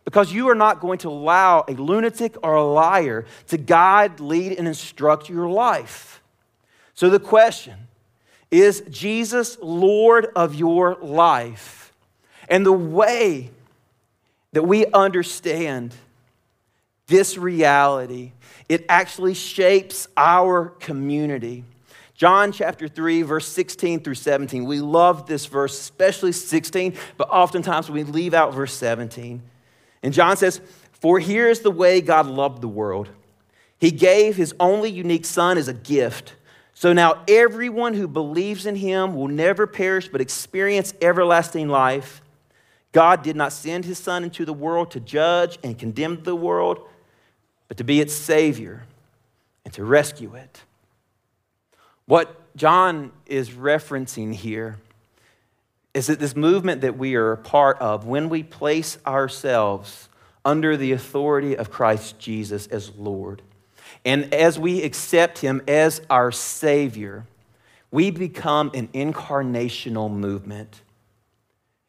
because 0.04 0.32
you 0.32 0.48
are 0.48 0.54
not 0.54 0.80
going 0.80 0.98
to 0.98 1.08
allow 1.08 1.64
a 1.68 1.72
lunatic 1.72 2.36
or 2.42 2.54
a 2.54 2.64
liar 2.64 3.26
to 3.48 3.56
guide, 3.56 4.20
lead, 4.20 4.58
and 4.58 4.66
instruct 4.66 5.28
your 5.28 5.48
life. 5.48 6.22
So 6.94 7.08
the 7.10 7.20
question 7.20 7.74
is 8.50 8.82
Jesus 8.90 9.56
Lord 9.62 10.26
of 10.34 10.54
your 10.54 10.96
life? 11.00 11.92
And 12.48 12.66
the 12.66 12.72
way 12.72 13.50
that 14.52 14.64
we 14.64 14.86
understand 14.86 15.94
this 17.06 17.38
reality, 17.38 18.32
it 18.68 18.84
actually 18.88 19.34
shapes 19.34 20.08
our 20.16 20.70
community. 20.80 21.64
John 22.14 22.52
chapter 22.52 22.86
3, 22.88 23.22
verse 23.22 23.46
16 23.46 24.00
through 24.00 24.14
17. 24.14 24.64
We 24.64 24.80
love 24.80 25.26
this 25.26 25.46
verse, 25.46 25.78
especially 25.78 26.32
16, 26.32 26.94
but 27.16 27.30
oftentimes 27.30 27.90
we 27.90 28.02
leave 28.02 28.34
out 28.34 28.52
verse 28.52 28.74
17. 28.74 29.42
And 30.02 30.14
John 30.14 30.36
says, 30.36 30.60
For 30.92 31.18
here 31.18 31.48
is 31.48 31.60
the 31.60 31.70
way 31.70 32.00
God 32.00 32.26
loved 32.26 32.60
the 32.60 32.68
world. 32.68 33.08
He 33.78 33.90
gave 33.90 34.36
his 34.36 34.54
only 34.60 34.90
unique 34.90 35.24
Son 35.24 35.56
as 35.58 35.68
a 35.68 35.74
gift. 35.74 36.34
So 36.74 36.92
now 36.92 37.22
everyone 37.28 37.94
who 37.94 38.08
believes 38.08 38.66
in 38.66 38.76
him 38.76 39.14
will 39.14 39.28
never 39.28 39.66
perish 39.66 40.08
but 40.08 40.20
experience 40.20 40.94
everlasting 41.00 41.68
life. 41.68 42.22
God 42.92 43.22
did 43.22 43.36
not 43.36 43.52
send 43.52 43.84
his 43.84 43.98
Son 43.98 44.24
into 44.24 44.44
the 44.44 44.52
world 44.52 44.90
to 44.92 45.00
judge 45.00 45.58
and 45.62 45.78
condemn 45.78 46.22
the 46.22 46.34
world, 46.34 46.80
but 47.68 47.76
to 47.76 47.84
be 47.84 48.00
its 48.00 48.14
Savior 48.14 48.84
and 49.64 49.72
to 49.74 49.84
rescue 49.84 50.34
it. 50.34 50.62
What 52.06 52.56
John 52.56 53.12
is 53.26 53.50
referencing 53.50 54.34
here 54.34 54.78
is 55.94 56.06
that 56.06 56.20
this 56.20 56.36
movement 56.36 56.82
that 56.82 56.96
we 56.96 57.14
are 57.16 57.32
a 57.32 57.36
part 57.36 57.78
of, 57.78 58.06
when 58.06 58.28
we 58.28 58.42
place 58.42 58.98
ourselves 59.06 60.08
under 60.44 60.76
the 60.76 60.92
authority 60.92 61.56
of 61.56 61.70
Christ 61.70 62.18
Jesus 62.18 62.66
as 62.68 62.94
Lord, 62.96 63.42
and 64.04 64.32
as 64.32 64.58
we 64.58 64.82
accept 64.82 65.38
Him 65.38 65.60
as 65.66 66.00
our 66.08 66.32
Savior, 66.32 67.26
we 67.90 68.10
become 68.10 68.70
an 68.72 68.88
incarnational 68.88 70.10
movement. 70.10 70.82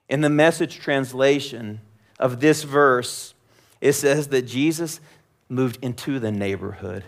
In 0.10 0.22
the 0.22 0.30
message 0.30 0.80
translation 0.80 1.80
of 2.20 2.40
this 2.40 2.64
verse, 2.64 3.34
it 3.80 3.94
says 3.94 4.28
that 4.30 4.44
Jesus 4.44 5.00
moved 5.48 5.78
into 5.82 6.20
the 6.20 6.32
neighborhood, 6.32 7.04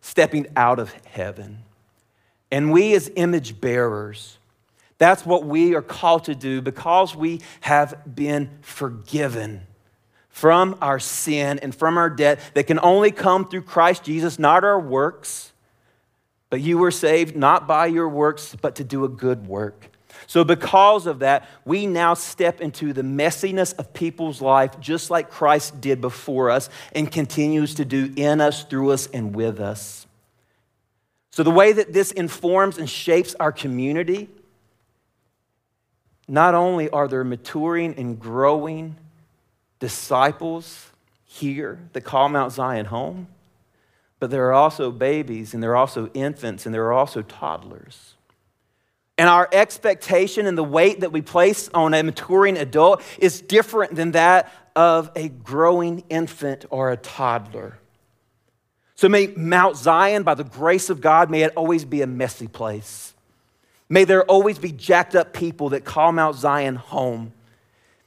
stepping 0.00 0.46
out 0.54 0.78
of 0.78 0.92
heaven. 1.06 1.58
And 2.50 2.70
we, 2.70 2.94
as 2.94 3.10
image 3.16 3.60
bearers, 3.60 4.38
that's 4.98 5.26
what 5.26 5.44
we 5.44 5.74
are 5.74 5.82
called 5.82 6.24
to 6.24 6.34
do 6.34 6.62
because 6.62 7.14
we 7.14 7.40
have 7.60 8.14
been 8.14 8.50
forgiven 8.62 9.66
from 10.28 10.76
our 10.80 10.98
sin 10.98 11.58
and 11.60 11.74
from 11.74 11.98
our 11.98 12.10
debt 12.10 12.40
that 12.54 12.66
can 12.66 12.78
only 12.80 13.10
come 13.10 13.48
through 13.48 13.62
Christ 13.62 14.04
Jesus, 14.04 14.38
not 14.38 14.64
our 14.64 14.80
works. 14.80 15.52
But 16.48 16.60
you 16.60 16.78
were 16.78 16.90
saved 16.90 17.36
not 17.36 17.66
by 17.66 17.86
your 17.86 18.08
works, 18.08 18.54
but 18.60 18.76
to 18.76 18.84
do 18.84 19.04
a 19.04 19.08
good 19.08 19.46
work. 19.46 19.90
So, 20.26 20.44
because 20.44 21.06
of 21.06 21.20
that, 21.20 21.48
we 21.64 21.86
now 21.86 22.14
step 22.14 22.60
into 22.60 22.92
the 22.92 23.02
messiness 23.02 23.74
of 23.78 23.92
people's 23.92 24.40
life 24.40 24.78
just 24.80 25.10
like 25.10 25.30
Christ 25.30 25.80
did 25.80 26.00
before 26.00 26.50
us 26.50 26.68
and 26.92 27.10
continues 27.10 27.74
to 27.74 27.84
do 27.84 28.12
in 28.16 28.40
us, 28.40 28.64
through 28.64 28.92
us, 28.92 29.06
and 29.08 29.34
with 29.34 29.60
us. 29.60 30.06
So, 31.30 31.42
the 31.42 31.50
way 31.50 31.72
that 31.72 31.92
this 31.92 32.12
informs 32.12 32.78
and 32.78 32.88
shapes 32.88 33.34
our 33.38 33.52
community 33.52 34.28
not 36.28 36.54
only 36.54 36.88
are 36.90 37.08
there 37.08 37.24
maturing 37.24 37.94
and 37.94 38.18
growing 38.18 38.96
disciples 39.78 40.90
here 41.24 41.78
that 41.92 42.02
call 42.02 42.28
Mount 42.28 42.52
Zion 42.52 42.86
home, 42.86 43.28
but 44.18 44.30
there 44.30 44.46
are 44.46 44.52
also 44.54 44.90
babies 44.90 45.54
and 45.54 45.62
there 45.62 45.72
are 45.72 45.76
also 45.76 46.08
infants 46.14 46.66
and 46.66 46.74
there 46.74 46.84
are 46.86 46.92
also 46.92 47.22
toddlers. 47.22 48.14
And 49.18 49.28
our 49.28 49.48
expectation 49.52 50.46
and 50.46 50.58
the 50.58 50.64
weight 50.64 51.00
that 51.00 51.12
we 51.12 51.22
place 51.22 51.70
on 51.72 51.94
a 51.94 52.02
maturing 52.02 52.58
adult 52.58 53.02
is 53.18 53.40
different 53.40 53.94
than 53.94 54.12
that 54.12 54.52
of 54.74 55.10
a 55.16 55.28
growing 55.28 56.04
infant 56.10 56.66
or 56.70 56.90
a 56.90 56.96
toddler. 56.96 57.78
So 58.94 59.08
may 59.08 59.28
Mount 59.28 59.76
Zion, 59.76 60.22
by 60.22 60.34
the 60.34 60.44
grace 60.44 60.90
of 60.90 61.00
God, 61.00 61.30
may 61.30 61.42
it 61.42 61.52
always 61.56 61.84
be 61.84 62.02
a 62.02 62.06
messy 62.06 62.46
place. 62.46 63.14
May 63.88 64.04
there 64.04 64.24
always 64.24 64.58
be 64.58 64.72
jacked 64.72 65.14
up 65.14 65.32
people 65.32 65.70
that 65.70 65.84
call 65.84 66.12
Mount 66.12 66.36
Zion 66.36 66.76
home. 66.76 67.32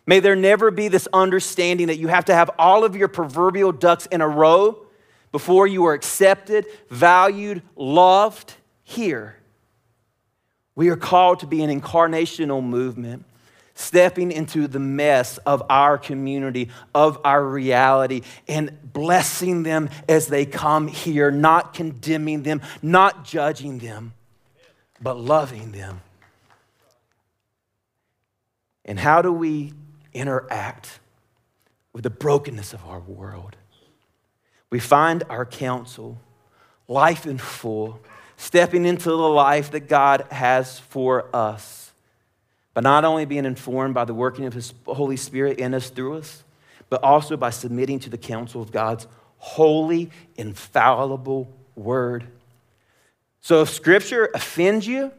May 0.05 0.19
there 0.19 0.35
never 0.35 0.71
be 0.71 0.87
this 0.87 1.07
understanding 1.13 1.87
that 1.87 1.97
you 1.97 2.07
have 2.07 2.25
to 2.25 2.33
have 2.33 2.49
all 2.57 2.83
of 2.83 2.95
your 2.95 3.07
proverbial 3.07 3.71
ducks 3.71 4.05
in 4.07 4.21
a 4.21 4.27
row 4.27 4.85
before 5.31 5.67
you 5.67 5.85
are 5.85 5.93
accepted, 5.93 6.65
valued, 6.89 7.61
loved 7.75 8.55
here. 8.83 9.37
We 10.75 10.89
are 10.89 10.97
called 10.97 11.41
to 11.41 11.47
be 11.47 11.63
an 11.63 11.69
incarnational 11.69 12.63
movement, 12.63 13.25
stepping 13.75 14.31
into 14.31 14.67
the 14.67 14.79
mess 14.79 15.37
of 15.39 15.63
our 15.69 15.97
community, 15.97 16.69
of 16.95 17.19
our 17.23 17.45
reality, 17.45 18.21
and 18.47 18.77
blessing 18.91 19.63
them 19.63 19.89
as 20.09 20.27
they 20.27 20.45
come 20.45 20.87
here, 20.87 21.31
not 21.31 21.73
condemning 21.73 22.43
them, 22.43 22.61
not 22.81 23.23
judging 23.23 23.79
them 23.79 24.13
but 25.01 25.19
loving 25.19 25.71
them. 25.71 26.01
And 28.85 28.99
how 28.99 29.21
do 29.21 29.31
we 29.31 29.73
interact 30.13 30.99
with 31.93 32.03
the 32.03 32.09
brokenness 32.09 32.73
of 32.73 32.85
our 32.85 32.99
world. 32.99 33.55
We 34.69 34.79
find 34.79 35.23
our 35.29 35.45
counsel, 35.45 36.19
life 36.87 37.25
in 37.25 37.37
full, 37.37 37.99
stepping 38.37 38.85
into 38.85 39.09
the 39.09 39.17
life 39.17 39.71
that 39.71 39.81
God 39.81 40.25
has 40.31 40.79
for 40.79 41.33
us. 41.35 41.91
By 42.73 42.81
not 42.81 43.03
only 43.03 43.25
being 43.25 43.45
informed 43.45 43.95
by 43.95 44.05
the 44.05 44.13
working 44.13 44.45
of 44.45 44.53
His 44.53 44.73
Holy 44.85 45.17
Spirit 45.17 45.57
in 45.59 45.73
us 45.73 45.89
through 45.89 46.17
us, 46.17 46.43
but 46.89 47.03
also 47.03 47.35
by 47.35 47.49
submitting 47.49 47.99
to 47.99 48.09
the 48.09 48.17
counsel 48.17 48.61
of 48.61 48.71
God's 48.71 49.07
holy, 49.37 50.11
infallible 50.37 51.51
word. 51.75 52.27
So 53.41 53.61
if 53.61 53.69
Scripture 53.69 54.29
offends 54.33 54.85
you, 54.87 55.11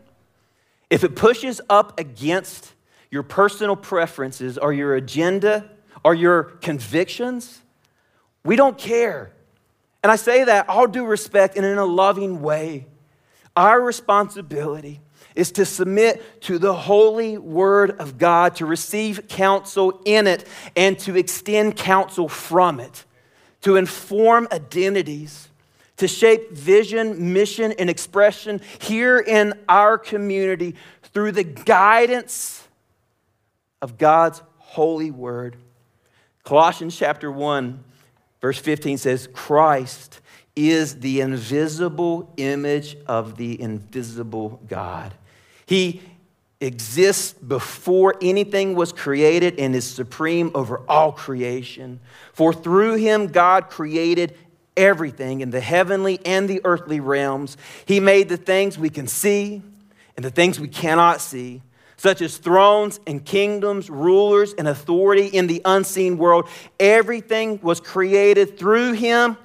if 0.88 1.04
it 1.04 1.14
pushes 1.14 1.61
up 1.70 1.98
against 1.98 2.72
your 3.11 3.22
personal 3.22 3.76
preferences 3.76 4.59
or 4.59 4.72
your 4.72 4.94
agenda 4.94 5.70
or 6.04 6.14
your 6.14 6.44
convictions, 6.44 7.61
we 8.44 8.56
don't 8.56 8.78
care. 8.78 9.33
And 10.02 10.11
I 10.11 10.16
say 10.16 10.44
that 10.44 10.68
all 10.68 10.87
due 10.87 11.04
respect 11.04 11.56
and 11.56 11.66
in 11.66 11.78
a 11.78 11.85
loving 11.85 12.40
way. 12.40 12.87
Our 13.56 13.80
responsibility 13.80 15.00
is 15.35 15.52
to 15.52 15.64
submit 15.64 16.42
to 16.42 16.59
the 16.59 16.72
holy 16.72 17.37
word 17.37 17.92
of 18.00 18.16
God, 18.18 18.56
to 18.56 18.66
receive 18.66 19.28
counsel 19.28 20.00
in 20.04 20.26
it, 20.26 20.46
and 20.74 20.98
to 21.00 21.16
extend 21.16 21.76
counsel 21.76 22.28
from 22.28 22.80
it, 22.80 23.04
to 23.61 23.76
inform 23.76 24.48
identities, 24.50 25.49
to 26.00 26.08
shape 26.08 26.50
vision, 26.52 27.34
mission, 27.34 27.72
and 27.72 27.90
expression 27.90 28.60
here 28.80 29.18
in 29.18 29.52
our 29.68 29.98
community 29.98 30.74
through 31.02 31.30
the 31.30 31.44
guidance 31.44 32.66
of 33.82 33.98
God's 33.98 34.40
holy 34.56 35.10
word. 35.10 35.56
Colossians 36.42 36.96
chapter 36.96 37.30
1, 37.30 37.84
verse 38.40 38.58
15 38.58 38.96
says, 38.96 39.28
Christ 39.34 40.20
is 40.56 41.00
the 41.00 41.20
invisible 41.20 42.32
image 42.38 42.96
of 43.06 43.36
the 43.36 43.60
invisible 43.60 44.58
God. 44.68 45.12
He 45.66 46.00
exists 46.62 47.34
before 47.34 48.14
anything 48.22 48.74
was 48.74 48.90
created 48.90 49.58
and 49.58 49.74
is 49.74 49.86
supreme 49.86 50.50
over 50.54 50.80
all 50.88 51.12
creation. 51.12 52.00
For 52.32 52.54
through 52.54 52.94
him, 52.94 53.26
God 53.26 53.68
created 53.68 54.34
everything 54.80 55.42
in 55.42 55.50
the 55.50 55.60
heavenly 55.60 56.18
and 56.24 56.48
the 56.48 56.60
earthly 56.64 56.98
realms. 56.98 57.56
He 57.84 58.00
made 58.00 58.28
the 58.28 58.38
things 58.38 58.78
we 58.78 58.90
can 58.90 59.06
see 59.06 59.62
and 60.16 60.24
the 60.24 60.30
things 60.30 60.58
we 60.58 60.68
cannot 60.68 61.20
see, 61.20 61.62
such 61.96 62.22
as 62.22 62.38
thrones 62.38 62.98
and 63.06 63.24
kingdoms, 63.24 63.90
rulers 63.90 64.54
and 64.54 64.66
authority 64.66 65.26
in 65.26 65.46
the 65.46 65.60
unseen 65.64 66.16
world. 66.16 66.48
Everything 66.78 67.60
was 67.62 67.78
created 67.78 68.58
through 68.58 68.92
him 68.92 69.36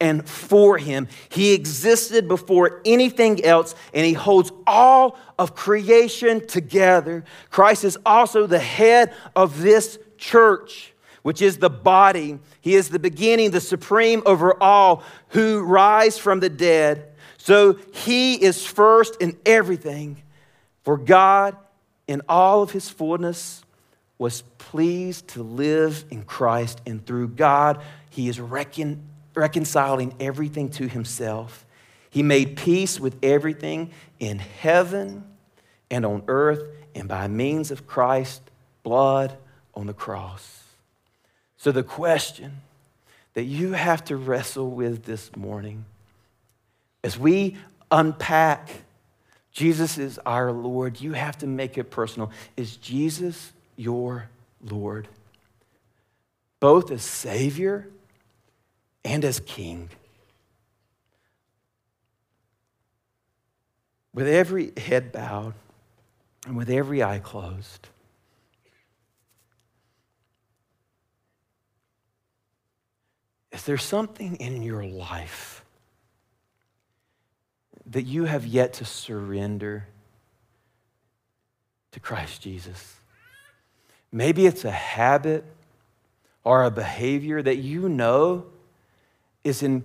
and 0.00 0.28
for 0.28 0.78
him. 0.78 1.06
He 1.28 1.54
existed 1.54 2.26
before 2.26 2.82
anything 2.84 3.44
else, 3.44 3.76
and 3.94 4.04
he 4.04 4.14
holds 4.14 4.50
all 4.66 5.16
of 5.38 5.54
creation 5.54 6.44
together. 6.44 7.24
Christ 7.50 7.84
is 7.84 7.96
also 8.04 8.48
the 8.48 8.58
head 8.58 9.14
of 9.36 9.62
this 9.62 10.00
church, 10.18 10.91
which 11.22 11.40
is 11.40 11.58
the 11.58 11.70
body. 11.70 12.38
He 12.60 12.74
is 12.74 12.88
the 12.88 12.98
beginning, 12.98 13.50
the 13.50 13.60
supreme 13.60 14.22
over 14.26 14.60
all 14.62 15.02
who 15.28 15.62
rise 15.62 16.18
from 16.18 16.40
the 16.40 16.50
dead 16.50 17.12
so 17.42 17.72
he 17.92 18.36
is 18.36 18.64
first 18.64 19.20
in 19.20 19.36
everything. 19.44 20.22
For 20.84 20.96
God, 20.96 21.56
in 22.06 22.22
all 22.28 22.62
of 22.62 22.70
his 22.70 22.88
fullness, 22.88 23.64
was 24.16 24.42
pleased 24.58 25.26
to 25.28 25.42
live 25.42 26.04
in 26.12 26.22
Christ, 26.22 26.80
and 26.86 27.04
through 27.04 27.28
God, 27.30 27.82
he 28.10 28.28
is 28.28 28.38
recon- 28.38 29.02
reconciling 29.34 30.14
everything 30.20 30.68
to 30.70 30.86
himself. 30.86 31.66
He 32.10 32.22
made 32.22 32.56
peace 32.56 33.00
with 33.00 33.16
everything 33.24 33.90
in 34.20 34.38
heaven 34.38 35.24
and 35.90 36.06
on 36.06 36.22
earth, 36.28 36.62
and 36.94 37.08
by 37.08 37.26
means 37.26 37.72
of 37.72 37.88
Christ's 37.88 38.48
blood 38.84 39.36
on 39.74 39.88
the 39.88 39.94
cross. 39.94 40.61
So, 41.62 41.70
the 41.70 41.84
question 41.84 42.60
that 43.34 43.44
you 43.44 43.74
have 43.74 44.04
to 44.06 44.16
wrestle 44.16 44.68
with 44.68 45.04
this 45.04 45.30
morning 45.36 45.84
as 47.04 47.16
we 47.16 47.56
unpack 47.88 48.68
Jesus 49.52 49.96
is 49.96 50.18
our 50.26 50.50
Lord, 50.50 51.00
you 51.00 51.12
have 51.12 51.38
to 51.38 51.46
make 51.46 51.78
it 51.78 51.84
personal. 51.84 52.32
Is 52.56 52.76
Jesus 52.78 53.52
your 53.76 54.28
Lord? 54.60 55.06
Both 56.58 56.90
as 56.90 57.04
Savior 57.04 57.86
and 59.04 59.24
as 59.24 59.38
King. 59.38 59.88
With 64.12 64.26
every 64.26 64.72
head 64.76 65.12
bowed 65.12 65.54
and 66.44 66.56
with 66.56 66.70
every 66.70 67.04
eye 67.04 67.20
closed, 67.20 67.86
is 73.52 73.64
there 73.64 73.78
something 73.78 74.36
in 74.36 74.62
your 74.62 74.84
life? 74.84 75.62
that 77.86 78.02
you 78.02 78.24
have 78.24 78.46
yet 78.46 78.74
to 78.74 78.84
surrender 78.84 79.86
to 81.92 82.00
Christ 82.00 82.42
Jesus. 82.42 82.96
Maybe 84.10 84.46
it's 84.46 84.64
a 84.64 84.70
habit 84.70 85.44
or 86.44 86.64
a 86.64 86.70
behavior 86.70 87.42
that 87.42 87.56
you 87.56 87.88
know 87.88 88.46
is 89.44 89.62
in 89.62 89.84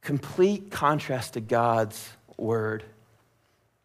complete 0.00 0.70
contrast 0.70 1.34
to 1.34 1.40
God's 1.40 2.10
word. 2.36 2.84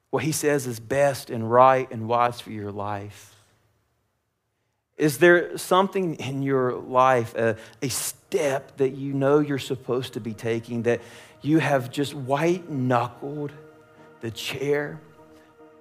What 0.10 0.24
he 0.24 0.32
says 0.32 0.66
is 0.66 0.80
best 0.80 1.30
and 1.30 1.50
right 1.52 1.90
and 1.92 2.08
wise 2.08 2.40
for 2.40 2.52
your 2.52 2.72
life. 2.72 3.35
Is 4.98 5.18
there 5.18 5.58
something 5.58 6.16
in 6.16 6.42
your 6.42 6.74
life, 6.74 7.36
a, 7.36 7.58
a 7.82 7.90
step 7.90 8.78
that 8.78 8.92
you 8.92 9.14
know 9.14 9.40
you're 9.40 9.60
supposed 9.60 10.14
to 10.14 10.20
be 10.20 10.34
taking 10.34 10.84
that 10.84 11.02
you 11.42 11.60
have 11.60 11.92
just 11.92 12.14
white 12.14 12.70
knuckled 12.70 13.52
the 14.22 14.32
chair. 14.32 15.00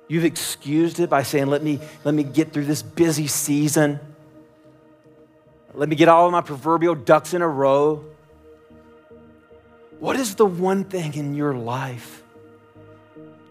You've 0.09 0.27
excused 0.27 1.00
it 1.00 1.09
by 1.09 1.22
saying, 1.22 1.46
let 1.46 1.62
me, 1.62 1.81
let 2.05 2.14
me 2.14 2.22
get 2.22 2.53
through 2.53 2.66
this 2.66 2.83
busy 2.83 3.27
season. 3.27 3.98
Let 5.72 5.88
me 5.88 5.96
get 5.96 6.09
all 6.09 6.27
of 6.27 6.33
my 6.33 6.42
proverbial 6.42 6.94
ducks 6.94 7.33
in 7.33 7.40
a 7.40 7.48
row. 7.48 8.05
What 9.98 10.16
is 10.16 10.35
the 10.35 10.44
one 10.44 10.85
thing 10.85 11.14
in 11.14 11.35
your 11.35 11.55
life 11.55 12.22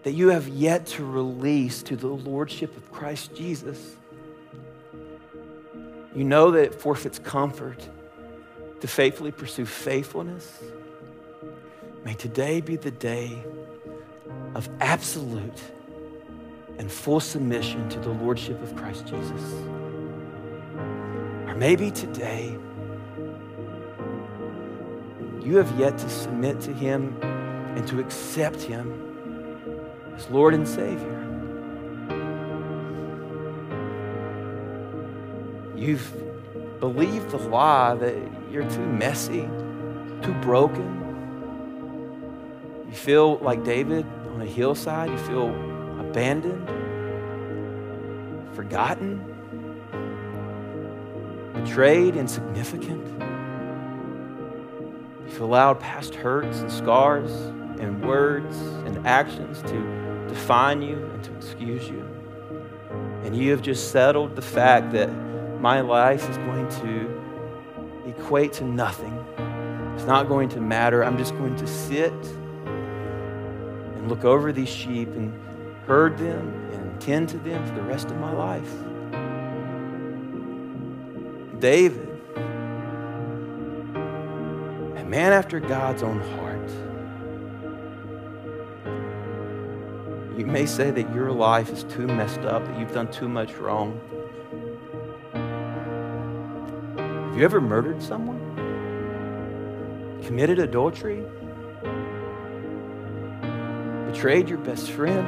that 0.04 0.12
you 0.12 0.28
have 0.28 0.46
yet 0.46 0.86
to 0.86 1.04
release 1.04 1.82
to 1.82 1.96
the 1.96 2.06
Lordship 2.06 2.76
of 2.76 2.92
Christ 2.92 3.34
Jesus? 3.34 3.96
You 6.14 6.24
know 6.24 6.52
that 6.52 6.64
it 6.64 6.74
forfeits 6.74 7.18
comfort 7.18 7.88
to 8.80 8.86
faithfully 8.86 9.32
pursue 9.32 9.66
faithfulness 9.66 10.62
May 12.04 12.12
today 12.12 12.60
be 12.60 12.76
the 12.76 12.90
day 12.90 13.42
of 14.54 14.68
absolute 14.80 15.62
and 16.78 16.92
full 16.92 17.18
submission 17.18 17.88
to 17.88 17.98
the 17.98 18.10
Lordship 18.10 18.62
of 18.62 18.76
Christ 18.76 19.06
Jesus. 19.06 19.42
Or 21.46 21.54
maybe 21.56 21.90
today 21.90 22.58
you 25.42 25.56
have 25.56 25.78
yet 25.78 25.96
to 25.96 26.10
submit 26.10 26.60
to 26.62 26.74
Him 26.74 27.16
and 27.22 27.88
to 27.88 28.00
accept 28.00 28.60
Him 28.60 29.88
as 30.14 30.28
Lord 30.28 30.52
and 30.52 30.68
Savior. 30.68 31.23
You've 35.84 36.80
believed 36.80 37.30
the 37.30 37.36
lie 37.36 37.94
that 37.94 38.16
you're 38.50 38.68
too 38.70 38.86
messy, 38.86 39.42
too 40.22 40.32
broken, 40.40 41.02
you 42.88 42.94
feel 42.94 43.36
like 43.38 43.64
David 43.64 44.06
on 44.32 44.40
a 44.40 44.46
hillside. 44.46 45.10
You 45.10 45.18
feel 45.18 45.48
abandoned, 46.00 46.66
forgotten, 48.54 49.22
betrayed, 51.52 52.16
insignificant. 52.16 53.04
You've 55.26 55.40
allowed 55.42 55.80
past 55.80 56.14
hurts 56.14 56.60
and 56.60 56.72
scars 56.72 57.30
and 57.78 58.02
words 58.02 58.56
and 58.86 59.06
actions 59.06 59.60
to 59.62 60.26
define 60.28 60.80
you 60.80 60.96
and 60.96 61.22
to 61.24 61.36
excuse 61.36 61.90
you. 61.90 62.08
And 63.22 63.36
you 63.36 63.50
have 63.50 63.60
just 63.60 63.90
settled 63.90 64.34
the 64.34 64.42
fact 64.42 64.92
that 64.92 65.10
my 65.64 65.80
life 65.80 66.28
is 66.28 66.36
going 66.36 66.68
to 66.68 68.06
equate 68.06 68.52
to 68.52 68.64
nothing. 68.64 69.14
It's 69.94 70.04
not 70.04 70.28
going 70.28 70.50
to 70.50 70.60
matter. 70.60 71.02
I'm 71.02 71.16
just 71.16 71.32
going 71.38 71.56
to 71.56 71.66
sit 71.66 72.12
and 73.94 74.06
look 74.06 74.26
over 74.26 74.52
these 74.52 74.68
sheep 74.68 75.08
and 75.14 75.32
herd 75.86 76.18
them 76.18 76.68
and 76.74 77.00
tend 77.00 77.30
to 77.30 77.38
them 77.38 77.64
for 77.64 77.74
the 77.74 77.80
rest 77.80 78.10
of 78.10 78.18
my 78.18 78.30
life. 78.34 78.70
David 81.60 82.10
a 84.98 85.04
man 85.06 85.32
after 85.32 85.60
God's 85.60 86.02
own 86.02 86.20
heart. 86.36 86.68
You 90.38 90.44
may 90.44 90.66
say 90.66 90.90
that 90.90 91.14
your 91.14 91.32
life 91.32 91.70
is 91.70 91.84
too 91.84 92.06
messed 92.06 92.40
up, 92.40 92.66
that 92.66 92.78
you've 92.78 92.92
done 92.92 93.10
too 93.10 93.30
much 93.30 93.54
wrong. 93.54 93.98
Have 97.34 97.40
you 97.40 97.46
ever 97.46 97.60
murdered 97.60 98.00
someone? 98.00 98.38
Committed 100.22 100.60
adultery? 100.60 101.24
Betrayed 104.06 104.48
your 104.48 104.58
best 104.58 104.92
friend? 104.92 105.26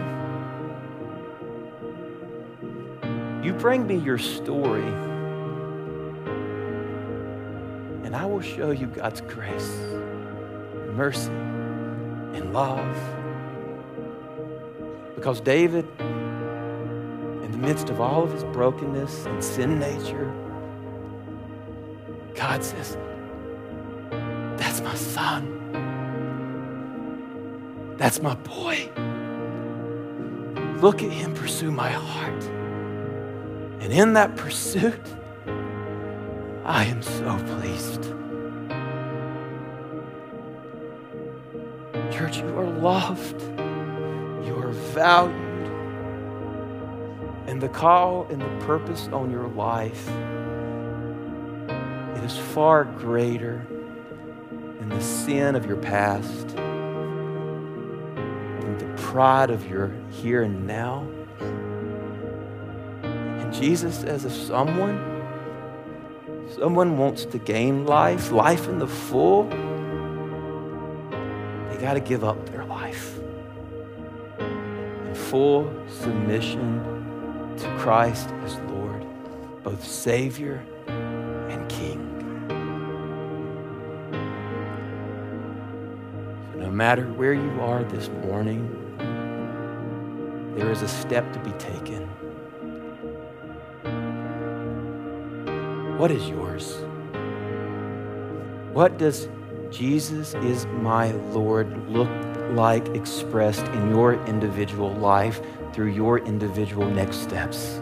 You 3.45 3.55
bring 3.55 3.89
me 3.89 3.97
your 3.97 4.19
story, 4.19 4.87
and 8.05 8.15
I 8.15 8.25
will 8.25 8.41
show 8.41 8.71
you 8.71 8.87
God's 8.87 9.21
grace, 9.23 9.77
mercy, 10.93 11.33
and 11.33 12.53
love. 12.53 12.97
Because 15.17 15.41
David, 15.41 15.89
in 15.99 17.51
the 17.51 17.59
midst 17.59 17.91
of 17.91 18.01
all 18.01 18.23
of 18.23 18.31
his 18.33 18.45
brokenness 18.45 19.27
and 19.27 19.43
sin 19.43 19.81
nature, 19.81 20.33
God 22.49 22.63
says, 22.63 22.97
That's 24.57 24.81
my 24.81 24.95
son. 24.95 25.43
That's 27.97 28.23
my 28.23 28.37
boy. 28.37 28.89
Look 30.81 31.03
at 31.03 31.11
him 31.11 31.35
pursue 31.35 31.73
my 31.73 31.91
heart. 31.91 32.45
And 33.81 33.93
in 33.93 34.13
that 34.13 34.37
pursuit, 34.37 35.03
I 36.65 36.85
am 36.85 37.03
so 37.03 37.37
pleased. 37.57 38.05
Church, 42.17 42.39
you 42.39 42.57
are 42.57 42.71
loved, 42.71 43.43
you 44.47 44.57
are 44.57 44.71
valued, 44.95 45.67
and 47.49 47.61
the 47.61 47.69
call 47.69 48.29
and 48.31 48.41
the 48.41 48.67
purpose 48.67 49.09
on 49.09 49.33
your 49.33 49.49
life 49.49 50.09
is 52.27 52.37
far 52.37 52.85
greater 52.85 53.65
than 53.71 54.89
the 54.89 55.01
sin 55.01 55.55
of 55.55 55.65
your 55.65 55.77
past, 55.77 56.49
than 56.49 58.77
the 58.79 58.87
pride 59.01 59.49
of 59.49 59.71
your 59.71 59.93
here 60.11 60.43
and 60.43 60.67
now. 60.67 61.07
And 63.01 63.55
Jesus 63.55 64.01
says, 64.01 64.25
if 64.25 64.33
someone 64.33 65.15
someone 66.59 66.99
wants 66.99 67.27
to 67.27 67.39
gain 67.39 67.87
life, 67.87 68.33
life 68.33 68.67
in 68.67 68.81
the 68.81 68.89
full, 68.89 69.45
they 71.69 71.77
got 71.81 71.95
to 71.95 72.01
give 72.01 72.25
up 72.25 72.51
their 72.51 72.65
life 72.65 73.21
in 74.41 75.15
full 75.15 75.73
submission 75.87 76.83
to 77.57 77.69
Christ 77.79 78.31
as 78.45 78.57
Lord, 78.71 79.07
both 79.63 79.87
Savior 79.87 80.61
no 86.57 86.71
matter 86.71 87.05
where 87.13 87.35
you 87.35 87.61
are 87.61 87.85
this 87.85 88.09
morning, 88.09 88.67
there 90.57 90.71
is 90.71 90.83
a 90.83 90.89
step 90.89 91.31
to 91.35 91.39
be 91.41 91.53
taken. 91.53 92.09
What 95.99 96.11
is 96.11 96.29
yours? 96.29 96.77
What 98.73 98.99
does 98.99 99.29
Jesus 99.71 100.35
is 100.35 100.67
my 100.67 101.13
Lord 101.33 101.89
look 101.91 102.11
like 102.51 102.87
expressed 102.89 103.67
in 103.67 103.91
your 103.91 104.15
individual 104.27 104.93
life 104.95 105.41
through 105.73 105.93
your 105.93 106.19
individual 106.21 106.89
next 106.89 107.23
steps? 107.23 107.81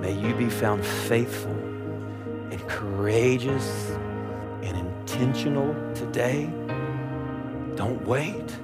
May 0.00 0.12
you 0.12 0.34
be 0.34 0.50
found 0.50 0.84
faithful 0.84 1.52
and 1.52 2.68
courageous 2.68 3.90
and 4.62 4.76
intentional 4.76 5.74
today. 6.14 6.48
Don't 7.74 8.06
wait. 8.06 8.56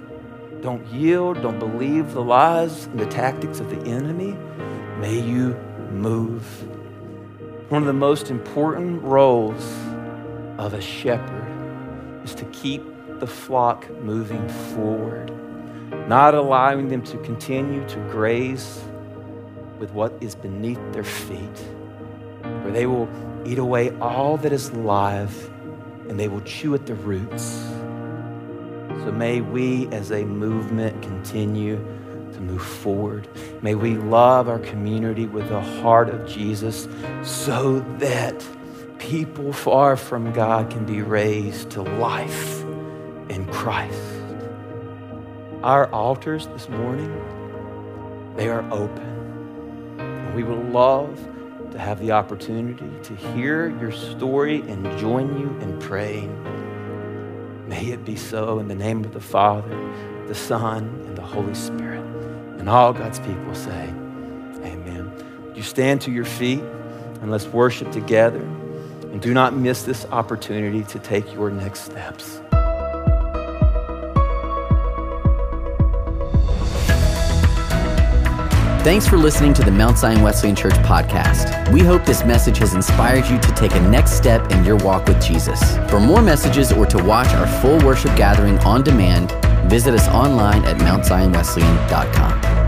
Don't 0.60 0.86
yield. 0.86 1.42
Don't 1.42 1.58
believe 1.58 2.12
the 2.12 2.22
lies 2.22 2.86
and 2.86 3.00
the 3.00 3.06
tactics 3.06 3.58
of 3.58 3.68
the 3.70 3.90
enemy. 3.90 4.36
May 5.00 5.18
you 5.20 5.54
move. 5.90 6.44
One 7.68 7.82
of 7.82 7.86
the 7.88 7.92
most 7.92 8.30
important 8.30 9.02
roles 9.02 9.64
of 10.58 10.74
a 10.74 10.80
shepherd 10.80 12.22
is 12.22 12.36
to 12.36 12.44
keep 12.52 12.84
the 13.18 13.26
flock 13.26 13.90
moving 13.98 14.48
forward, 14.48 15.32
not 16.08 16.36
allowing 16.36 16.86
them 16.86 17.02
to 17.02 17.18
continue 17.18 17.84
to 17.88 17.96
graze 18.12 18.80
with 19.80 19.90
what 19.90 20.12
is 20.20 20.36
beneath 20.36 20.80
their 20.92 21.02
feet, 21.02 21.58
where 22.62 22.72
they 22.72 22.86
will 22.86 23.08
eat 23.44 23.58
away 23.58 23.90
all 23.98 24.36
that 24.36 24.52
is 24.52 24.70
live 24.72 25.50
and 26.10 26.18
they 26.18 26.26
will 26.26 26.40
chew 26.40 26.74
at 26.74 26.86
the 26.86 26.94
roots. 26.96 27.64
So 29.04 29.12
may 29.12 29.40
we 29.40 29.86
as 29.92 30.10
a 30.10 30.24
movement 30.24 31.00
continue 31.02 31.76
to 32.32 32.40
move 32.40 32.62
forward. 32.62 33.28
May 33.62 33.76
we 33.76 33.94
love 33.94 34.48
our 34.48 34.58
community 34.58 35.26
with 35.26 35.48
the 35.48 35.60
heart 35.60 36.08
of 36.10 36.26
Jesus 36.26 36.88
so 37.22 37.78
that 37.98 38.44
people 38.98 39.52
far 39.52 39.96
from 39.96 40.32
God 40.32 40.68
can 40.68 40.84
be 40.84 41.00
raised 41.00 41.70
to 41.70 41.82
life 41.82 42.60
in 43.28 43.46
Christ. 43.52 43.96
Our 45.62 45.86
altars 45.92 46.48
this 46.48 46.68
morning, 46.68 47.14
they 48.34 48.48
are 48.48 48.68
open. 48.72 50.34
We 50.34 50.42
will 50.42 50.64
love 50.72 51.16
to 51.72 51.78
have 51.78 52.00
the 52.00 52.12
opportunity 52.12 52.90
to 53.02 53.14
hear 53.14 53.68
your 53.78 53.92
story 53.92 54.60
and 54.62 54.98
join 54.98 55.38
you 55.38 55.48
in 55.60 55.78
praying. 55.78 56.36
May 57.68 57.86
it 57.86 58.04
be 58.04 58.16
so 58.16 58.58
in 58.58 58.68
the 58.68 58.74
name 58.74 59.04
of 59.04 59.12
the 59.12 59.20
Father, 59.20 59.76
the 60.26 60.34
Son, 60.34 60.84
and 61.06 61.16
the 61.16 61.22
Holy 61.22 61.54
Spirit. 61.54 62.04
And 62.58 62.68
all 62.68 62.92
God's 62.92 63.20
people 63.20 63.54
say, 63.54 63.88
Amen. 64.64 65.12
You 65.54 65.62
stand 65.62 66.00
to 66.02 66.10
your 66.10 66.24
feet 66.24 66.62
and 67.22 67.30
let's 67.30 67.46
worship 67.46 67.92
together? 67.92 68.40
And 68.40 69.20
do 69.20 69.32
not 69.32 69.54
miss 69.54 69.82
this 69.82 70.04
opportunity 70.06 70.82
to 70.84 70.98
take 70.98 71.32
your 71.32 71.50
next 71.50 71.80
steps. 71.80 72.40
Thanks 78.82 79.06
for 79.06 79.18
listening 79.18 79.52
to 79.54 79.62
the 79.62 79.70
Mount 79.70 79.98
Zion 79.98 80.22
Wesleyan 80.22 80.56
Church 80.56 80.72
podcast. 80.72 81.70
We 81.70 81.80
hope 81.80 82.06
this 82.06 82.24
message 82.24 82.56
has 82.58 82.72
inspired 82.72 83.26
you 83.26 83.38
to 83.38 83.52
take 83.52 83.74
a 83.74 83.80
next 83.90 84.12
step 84.12 84.50
in 84.50 84.64
your 84.64 84.76
walk 84.76 85.06
with 85.06 85.22
Jesus. 85.22 85.76
For 85.90 86.00
more 86.00 86.22
messages 86.22 86.72
or 86.72 86.86
to 86.86 87.04
watch 87.04 87.28
our 87.34 87.46
full 87.60 87.78
worship 87.84 88.16
gathering 88.16 88.58
on 88.60 88.82
demand, 88.82 89.32
visit 89.70 89.92
us 89.92 90.08
online 90.08 90.64
at 90.64 90.78
mountzionwesleyan.com. 90.78 92.59